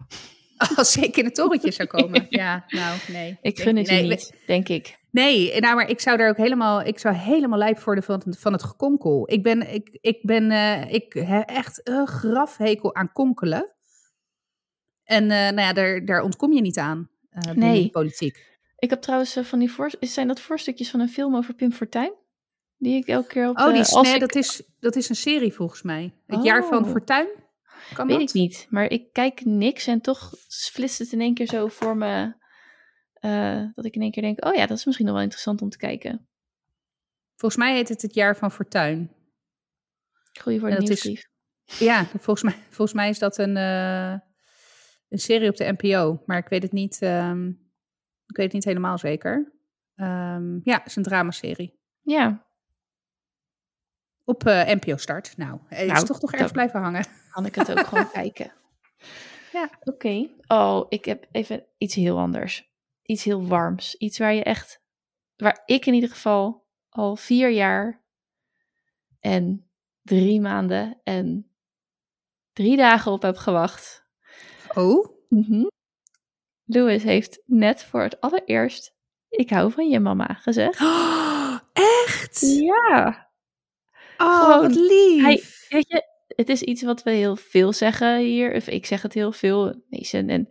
[0.76, 2.26] als ik in het torentje zou komen.
[2.30, 3.38] Ja, nou, nee.
[3.41, 4.97] Ik gun het je nee, niet, denk ik.
[5.12, 8.39] Nee, nou, maar ik zou daar ook helemaal, ik zou helemaal lijp worden van, het-
[8.39, 9.32] van het gekonkel.
[9.32, 13.72] Ik ben, ik, ik ben, eh, ik heb echt een grafhekel aan konkelen.
[15.03, 17.84] En eh, nou ja, daar, daar ontkom je niet aan binnen Nee.
[17.84, 18.53] de politiek.
[18.78, 22.14] Ik heb trouwens van die voor, zijn dat voorstukjes van een film over Pim Fortuyn?
[22.78, 25.16] Die ik elke keer op Oh, die, als nee, ik- dat, is, dat is een
[25.16, 26.14] serie volgens mij.
[26.28, 26.91] Het jaar van Oh.
[27.94, 28.30] Kan Weet dat?
[28.30, 30.32] ik niet, maar ik kijk niks en toch
[30.72, 32.44] flitst het in één keer zo voor me.
[33.14, 35.62] eh, dat ik in één keer denk, oh ja, dat is misschien nog wel interessant
[35.62, 36.28] om te kijken.
[37.36, 39.12] Volgens mij heet het het jaar van Fortuin.
[40.42, 41.24] Goeie voor de is- nieuwsbrief.
[41.80, 44.12] Ja, volgens mij, volgens mij is dat een, eh,
[45.10, 46.24] een serie op de NPO.
[46.26, 47.48] Maar ik weet het niet, ehm,
[48.28, 49.54] ik weet het niet helemaal zeker.
[49.96, 51.80] Ehm, ja, het is een dramaserie.
[52.02, 52.45] Ja,
[54.26, 55.38] Op eh, NPO Start.
[55.38, 57.06] Nou, hij is Nou, toch nog ergens blijven hangen.
[57.34, 58.54] kan ik het ook gewoon kijken.
[59.52, 59.70] Ja.
[59.84, 60.30] Oké.
[60.48, 62.74] Oh, ik heb even iets heel anders.
[63.02, 63.96] Iets heel warms.
[63.96, 64.82] Iets waar je echt,
[65.36, 68.04] waar ik in ieder geval al vier jaar
[69.20, 69.70] en
[70.02, 71.52] drie maanden en
[72.54, 74.06] drie dagen op heb gewacht.
[74.74, 75.08] Oh?
[75.30, 75.66] Mhm.
[76.64, 78.96] Louis heeft net voor het allereerst
[79.36, 80.80] ik hou van je mama gezegd.
[82.06, 82.40] echt?
[82.42, 83.25] Ja.
[84.18, 85.22] Oh, wat lief.
[85.24, 88.55] hij- Weet je, het is iets wat we heel veel zeggen hier.
[88.55, 89.84] Of ik zeg het heel veel.
[89.89, 90.30] Mason.
[90.30, 90.47] En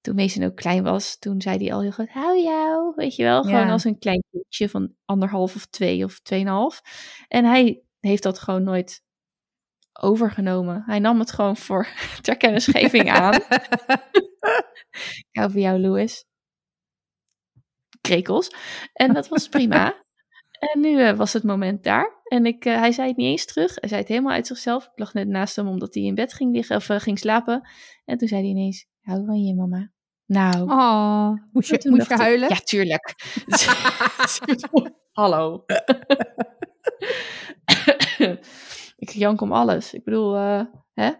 [0.00, 2.92] toen Mason ook klein was, toen zei hij al heel goed, hou jou.
[2.96, 3.70] Weet je wel, gewoon Ja.
[3.72, 6.80] als een klein kindje van anderhalf of twee of tweeënhalf.
[7.28, 9.02] En hij heeft dat gewoon nooit
[10.00, 10.82] overgenomen.
[10.86, 11.86] Hij nam het gewoon voor
[12.22, 13.34] ter kennisgeving aan.
[13.34, 16.24] Ik hou van jou, Louis.
[18.00, 18.50] Krekels.
[18.92, 20.04] En dat was prima.
[20.72, 22.19] en nu eh, was het moment daar.
[22.30, 23.74] En ik, eh, hij zei het niet eens terug.
[23.74, 24.84] Hij zei het helemaal uit zichzelf.
[24.84, 27.68] Ik lag net naast hem omdat hij in bed ging liggen of eh, ging slapen.
[28.04, 29.90] En toen zei hij ineens: "Ik Hou van je, mama.
[30.26, 32.48] Nou, Oh, moest je, moest je ik, huilen?
[32.48, 33.14] Ja, tuurlijk.
[35.20, 35.64] Hallo.
[39.04, 39.94] ik jank om alles.
[39.94, 40.62] Ik bedoel, eh,
[40.92, 41.10] hè?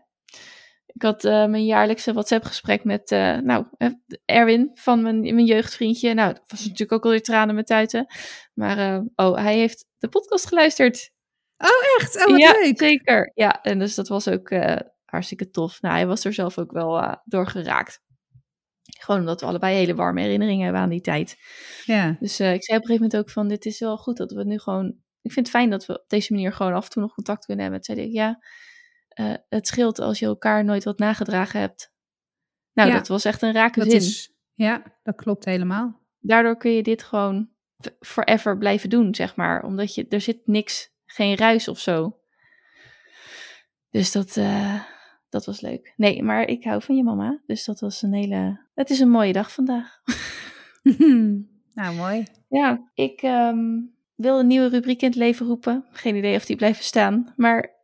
[1.00, 3.88] Ik had eh, mijn jaarlijkse WhatsApp-gesprek met, eh, nou, eh,
[4.24, 6.14] Erwin van mijn, mijn jeugdvriendje.
[6.14, 8.06] Nou, dat was natuurlijk ook alweer tranen met tuiten.
[8.54, 11.10] Maar, oh, hij heeft de podcast geluisterd.
[11.56, 12.16] Echt?
[12.16, 12.78] Oh, wat ja, leuk.
[12.78, 13.30] zeker.
[13.34, 14.52] Ja, en dus dat was ook
[15.04, 15.80] hartstikke tof.
[15.80, 18.00] Nou, hij was er zelf ook wel door geraakt.
[18.98, 21.36] Gewoon omdat we allebei hele warme herinneringen hebben aan die tijd.
[21.84, 22.16] Ja.
[22.20, 24.44] Dus ik zei op een gegeven moment ook van, dit is wel goed dat we
[24.44, 24.86] nu gewoon...
[25.22, 27.44] Ik vind het fijn dat we op deze manier gewoon af en toe nog contact
[27.44, 27.82] kunnen hebben.
[27.82, 28.38] Toen zei ik, ja,
[29.20, 31.92] eh, het scheelt als je elkaar nooit wat nagedragen hebt.
[32.72, 34.00] Nou, Ja, dat was echt een rake Dat zin.
[34.00, 36.00] is, ja, dat klopt helemaal.
[36.18, 37.48] Daardoor kun je dit gewoon
[38.00, 39.62] forever blijven doen, zeg maar.
[39.64, 42.18] Omdat je, er zit niks, geen ruis of zo.
[43.90, 44.82] Dus dat, eh,
[45.28, 45.92] dat was leuk.
[45.96, 47.40] Nee, maar ik hou van je mama.
[47.46, 48.66] Dus dat was een hele...
[48.74, 50.00] Het is een mooie dag vandaag.
[51.74, 52.24] nou, mooi.
[52.48, 53.80] Ja, ik ehm,
[54.14, 55.84] wil een nieuwe rubriek in het leven roepen.
[55.90, 57.32] Geen idee of die blijven staan.
[57.36, 57.79] Maar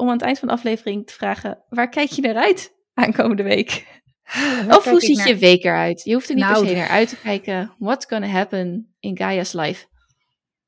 [0.00, 3.42] om aan het eind van de aflevering te vragen: waar kijk je naar uit aankomende
[3.42, 3.86] week?
[4.66, 6.02] Waar of hoe ziet naar- je week eruit?
[6.04, 7.72] Je hoeft er niet Nou, per se naar uit te kijken.
[7.78, 9.86] What's gonna happen in Gaia's life?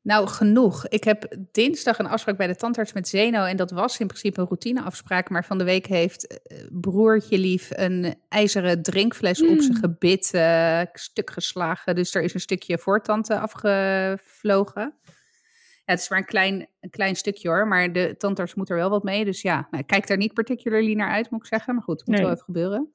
[0.02, 0.88] Nou, genoeg.
[0.88, 3.44] Ik heb dinsdag een afspraak bij de tandarts met Zeno.
[3.44, 5.30] En dat was in principe een routineafspraak.
[5.30, 10.80] Maar van de week heeft eh, broertje lief een ijzeren drinkfles op zijn gebit eh,
[10.92, 11.94] stuk geslagen.
[11.94, 14.94] Dus er is een stukje voortand afgevlogen.
[15.84, 17.68] Ja, het is maar een klein, een klein stukje hoor.
[17.68, 19.24] Maar de tandarts moet er wel wat mee.
[19.24, 21.74] Dus ja, nou, kijk daar niet particularly naar uit, moet ik zeggen.
[21.74, 22.24] Maar goed, het moet Nee.
[22.24, 22.92] wel even gebeuren.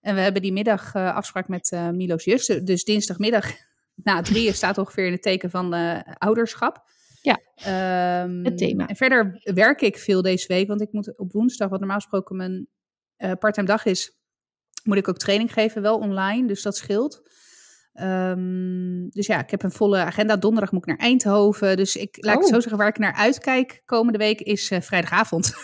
[0.00, 2.46] En we hebben die middag eh, afspraak met eh Milo's zus.
[2.46, 3.50] Dus dinsdagmiddag
[3.94, 6.82] na drieën staat ongeveer in het teken van eh, ouderschap.
[7.22, 8.86] Ja, Ehm, het thema.
[8.86, 12.36] En verder werk ik veel deze week, want ik moet op woensdag, wat normaal gesproken
[12.36, 12.68] mijn
[13.38, 14.18] parttime dag is,
[14.84, 17.22] moet ik ook training geven, wel online, dus dat scheelt.
[17.98, 20.36] Ehm, dus ja, ik heb een volle agenda.
[20.36, 21.76] Donderdag moet ik naar Eindhoven.
[21.76, 22.48] Dus ik laat ik Oh.
[22.48, 25.52] zo zeggen, waar ik naar uitkijk komende week is eh, vrijdagavond.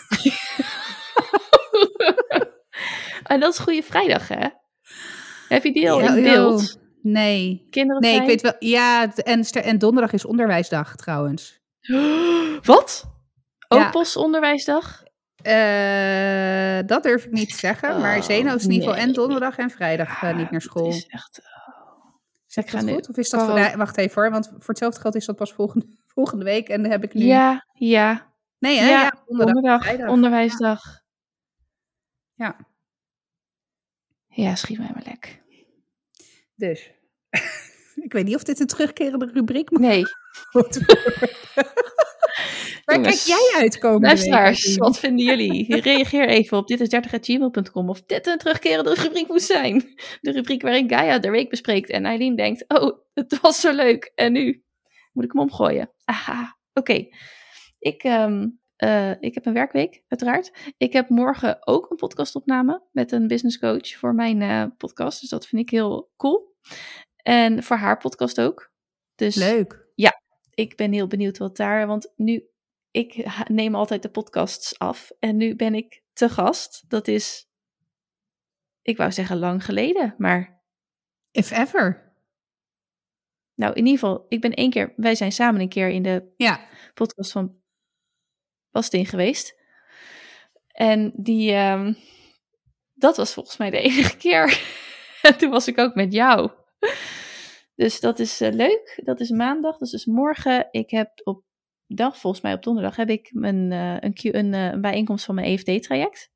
[3.23, 4.47] en dat is Goede Vrijdag, hè?
[5.49, 6.79] Heb je die al Ja, in ja, beeld?
[7.01, 7.67] Nee.
[7.69, 8.55] Kinderen Nee, ik weet wel.
[8.59, 11.59] Ja, en, en donderdag is onderwijsdag trouwens.
[12.63, 13.05] Wat?
[13.67, 13.89] Ook Ja.
[13.89, 15.03] postonderwijsdag?
[15.41, 18.01] Eh, dat durf ik niet te zeggen.
[18.01, 20.85] maar Oh, Zeno is in ieder geval en donderdag en vrijdag eh, niet naar school.
[20.85, 21.41] Het is echt...
[22.55, 23.09] Zeg ik dat ga nu- goed?
[23.09, 23.73] Of is dat Oh.
[23.75, 25.85] wacht even hoor, want voor hetzelfde geld is dat pas volgende,
[26.15, 26.69] volgende week.
[26.69, 27.23] En dan heb ik nu...
[27.25, 28.33] Ja, ja.
[28.57, 28.89] Nee, hè?
[28.89, 30.09] Ja, Ja, donderdag, donderdag, vrijdag.
[30.09, 31.01] onderwijsdag.
[32.33, 32.55] Ja,
[34.27, 35.41] Ja, schiet mij maar lek.
[36.55, 36.91] dus.
[38.05, 40.03] ik weet niet of dit een terugkerende rubriek moet Nee.
[42.85, 45.75] Waar kijk jij uit komende luisteraars, wat vinden jullie?
[45.81, 49.95] Reageer even op dit is 30gmail.com of dit een terugkerende rubriek moet zijn.
[50.21, 54.11] De rubriek waarin Gaia de week bespreekt en Eileen denkt, oh, het was zo leuk.
[54.15, 54.63] En nu
[55.13, 55.91] moet ik hem omgooien.
[56.05, 57.07] Aha, oké.
[57.79, 60.73] Ik, ehm, eh, ik heb een werkweek, uiteraard.
[60.77, 65.21] Ik heb morgen ook een podcastopname met een business coach voor mijn eh, podcast.
[65.21, 66.55] Dus dat vind ik heel cool.
[67.15, 68.71] En voor haar podcast ook.
[69.15, 69.84] Dus Leuk.
[70.55, 72.43] Ik ben heel benieuwd wat daar, want nu,
[72.91, 76.89] ik neem altijd de podcasts af en nu ben ik te gast.
[76.89, 77.47] Dat is,
[78.81, 80.63] ik wou zeggen lang geleden, maar
[81.31, 82.13] If ever.
[83.55, 86.33] nou in ieder geval, ik ben één keer, wij zijn samen een keer in de
[86.37, 86.67] Ja.
[86.93, 87.61] podcast van
[88.71, 89.55] Bastin geweest.
[90.67, 91.93] En die, ehm,
[92.93, 94.61] dat was volgens mij de enige keer.
[95.21, 96.51] en toen was ik ook met jou.
[97.75, 99.01] Dus dat is eh, leuk.
[99.03, 100.67] Dat is maandag, dus is morgen.
[100.71, 101.43] Ik heb op
[101.87, 105.25] dag, volgens mij op donderdag, heb ik mijn, eh, een, Q- een, eh, een bijeenkomst
[105.25, 106.33] van mijn EFD-traject.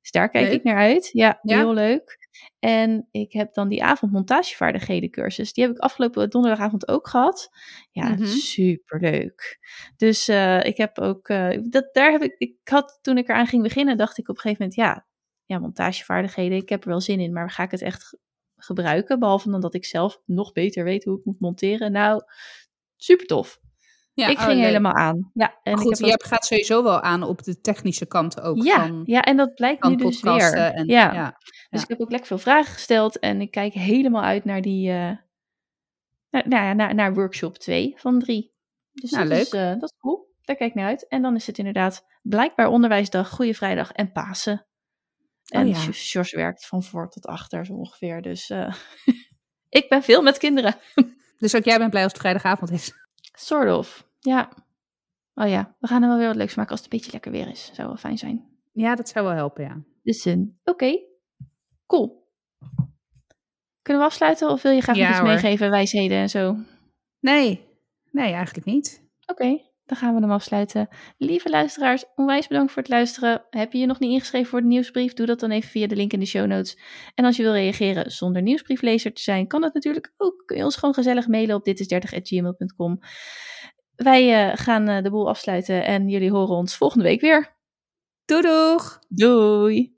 [0.00, 0.54] Dus daar kijk Leuk.
[0.54, 1.10] ik naar uit.
[1.12, 1.56] Ja, Ja.
[1.56, 2.18] heel leuk.
[2.58, 5.52] En ik heb dan die avond montagevaardigheden cursus.
[5.52, 7.48] Die heb ik afgelopen donderdagavond ook gehad.
[7.90, 8.24] Ja, Mhm.
[8.26, 9.58] superleuk.
[9.96, 10.28] Dus
[10.62, 11.26] ik heb ook,
[11.70, 14.40] dat, daar heb ik, ik had toen ik eraan ging beginnen, dacht ik op een
[14.40, 15.06] gegeven moment, ja,
[15.44, 18.18] ja, montagevaardigheden, ik heb er wel zin in, maar ga ik het echt
[18.64, 19.18] gebruiken?
[19.18, 21.92] Behalve dan dat ik zelf nog beter weet hoe ik moet monteren.
[21.92, 22.22] Nou,
[22.96, 23.58] super tof.
[24.12, 24.66] ja ik oh, ging leuk.
[24.66, 25.30] helemaal aan.
[25.34, 28.40] Ja, en Goed, ik heb je ook- gaat sowieso wel aan op de technische kant
[28.40, 30.54] ook ja, van, ja, en dat blijkt nu dus weer.
[30.54, 31.12] En, ja.
[31.12, 31.38] ja.
[31.70, 34.88] Dus ik heb ook lekker veel vragen gesteld en ik kijk helemaal uit naar die,
[34.90, 34.96] eh,
[36.30, 38.52] naar, nou ja, naar, naar workshop 2 van 3.
[38.92, 39.62] Dus Nou, dat, Is, leuk.
[39.62, 40.32] eh, dat is cool.
[40.42, 41.08] Daar kijk ik naar uit.
[41.08, 44.66] En dan is het inderdaad blijkbaar onderwijsdag, Goede Vrijdag en Pasen.
[45.48, 45.78] En Oh ja.
[45.78, 48.22] Sj- Sjors werkt van voor tot achter zo ongeveer.
[48.22, 48.74] Dus eh,
[49.68, 50.74] ik ben veel met kinderen.
[51.38, 52.92] Dus ook jij bent blij als het vrijdagavond is.
[53.32, 54.08] Sort of.
[54.20, 54.52] Ja.
[55.34, 57.32] Oh ja, we gaan er wel weer wat leuks maken als het een beetje lekker
[57.32, 57.70] weer is.
[57.72, 58.48] Zou wel fijn zijn.
[58.72, 59.82] Ja, dat zou wel helpen, ja.
[60.02, 60.98] Dus eh, oké.
[61.86, 62.28] Cool.
[63.82, 65.28] Kunnen we afsluiten of wil je graag nog iets hoor.
[65.28, 66.56] meegeven, wijsheden en zo?
[67.20, 67.68] Nee,
[68.10, 69.02] nee, eigenlijk niet.
[69.26, 70.88] Oké, dan gaan we hem afsluiten.
[71.18, 73.44] Lieve luisteraars, onwijs bedankt voor het luisteren.
[73.50, 75.12] Heb je je nog niet ingeschreven voor de nieuwsbrief?
[75.12, 76.78] Doe dat dan even via de link in de show notes.
[77.14, 80.42] En als je wil reageren zonder nieuwsbrieflezer te zijn, kan dat natuurlijk ook.
[80.46, 82.98] Kun je ons gewoon gezellig mailen op ditis30.gmail.com.
[83.94, 87.56] Wij eh, gaan eh, de boel afsluiten en jullie horen ons volgende week weer.
[88.24, 88.98] Doei doeg!
[89.08, 89.94] Doei!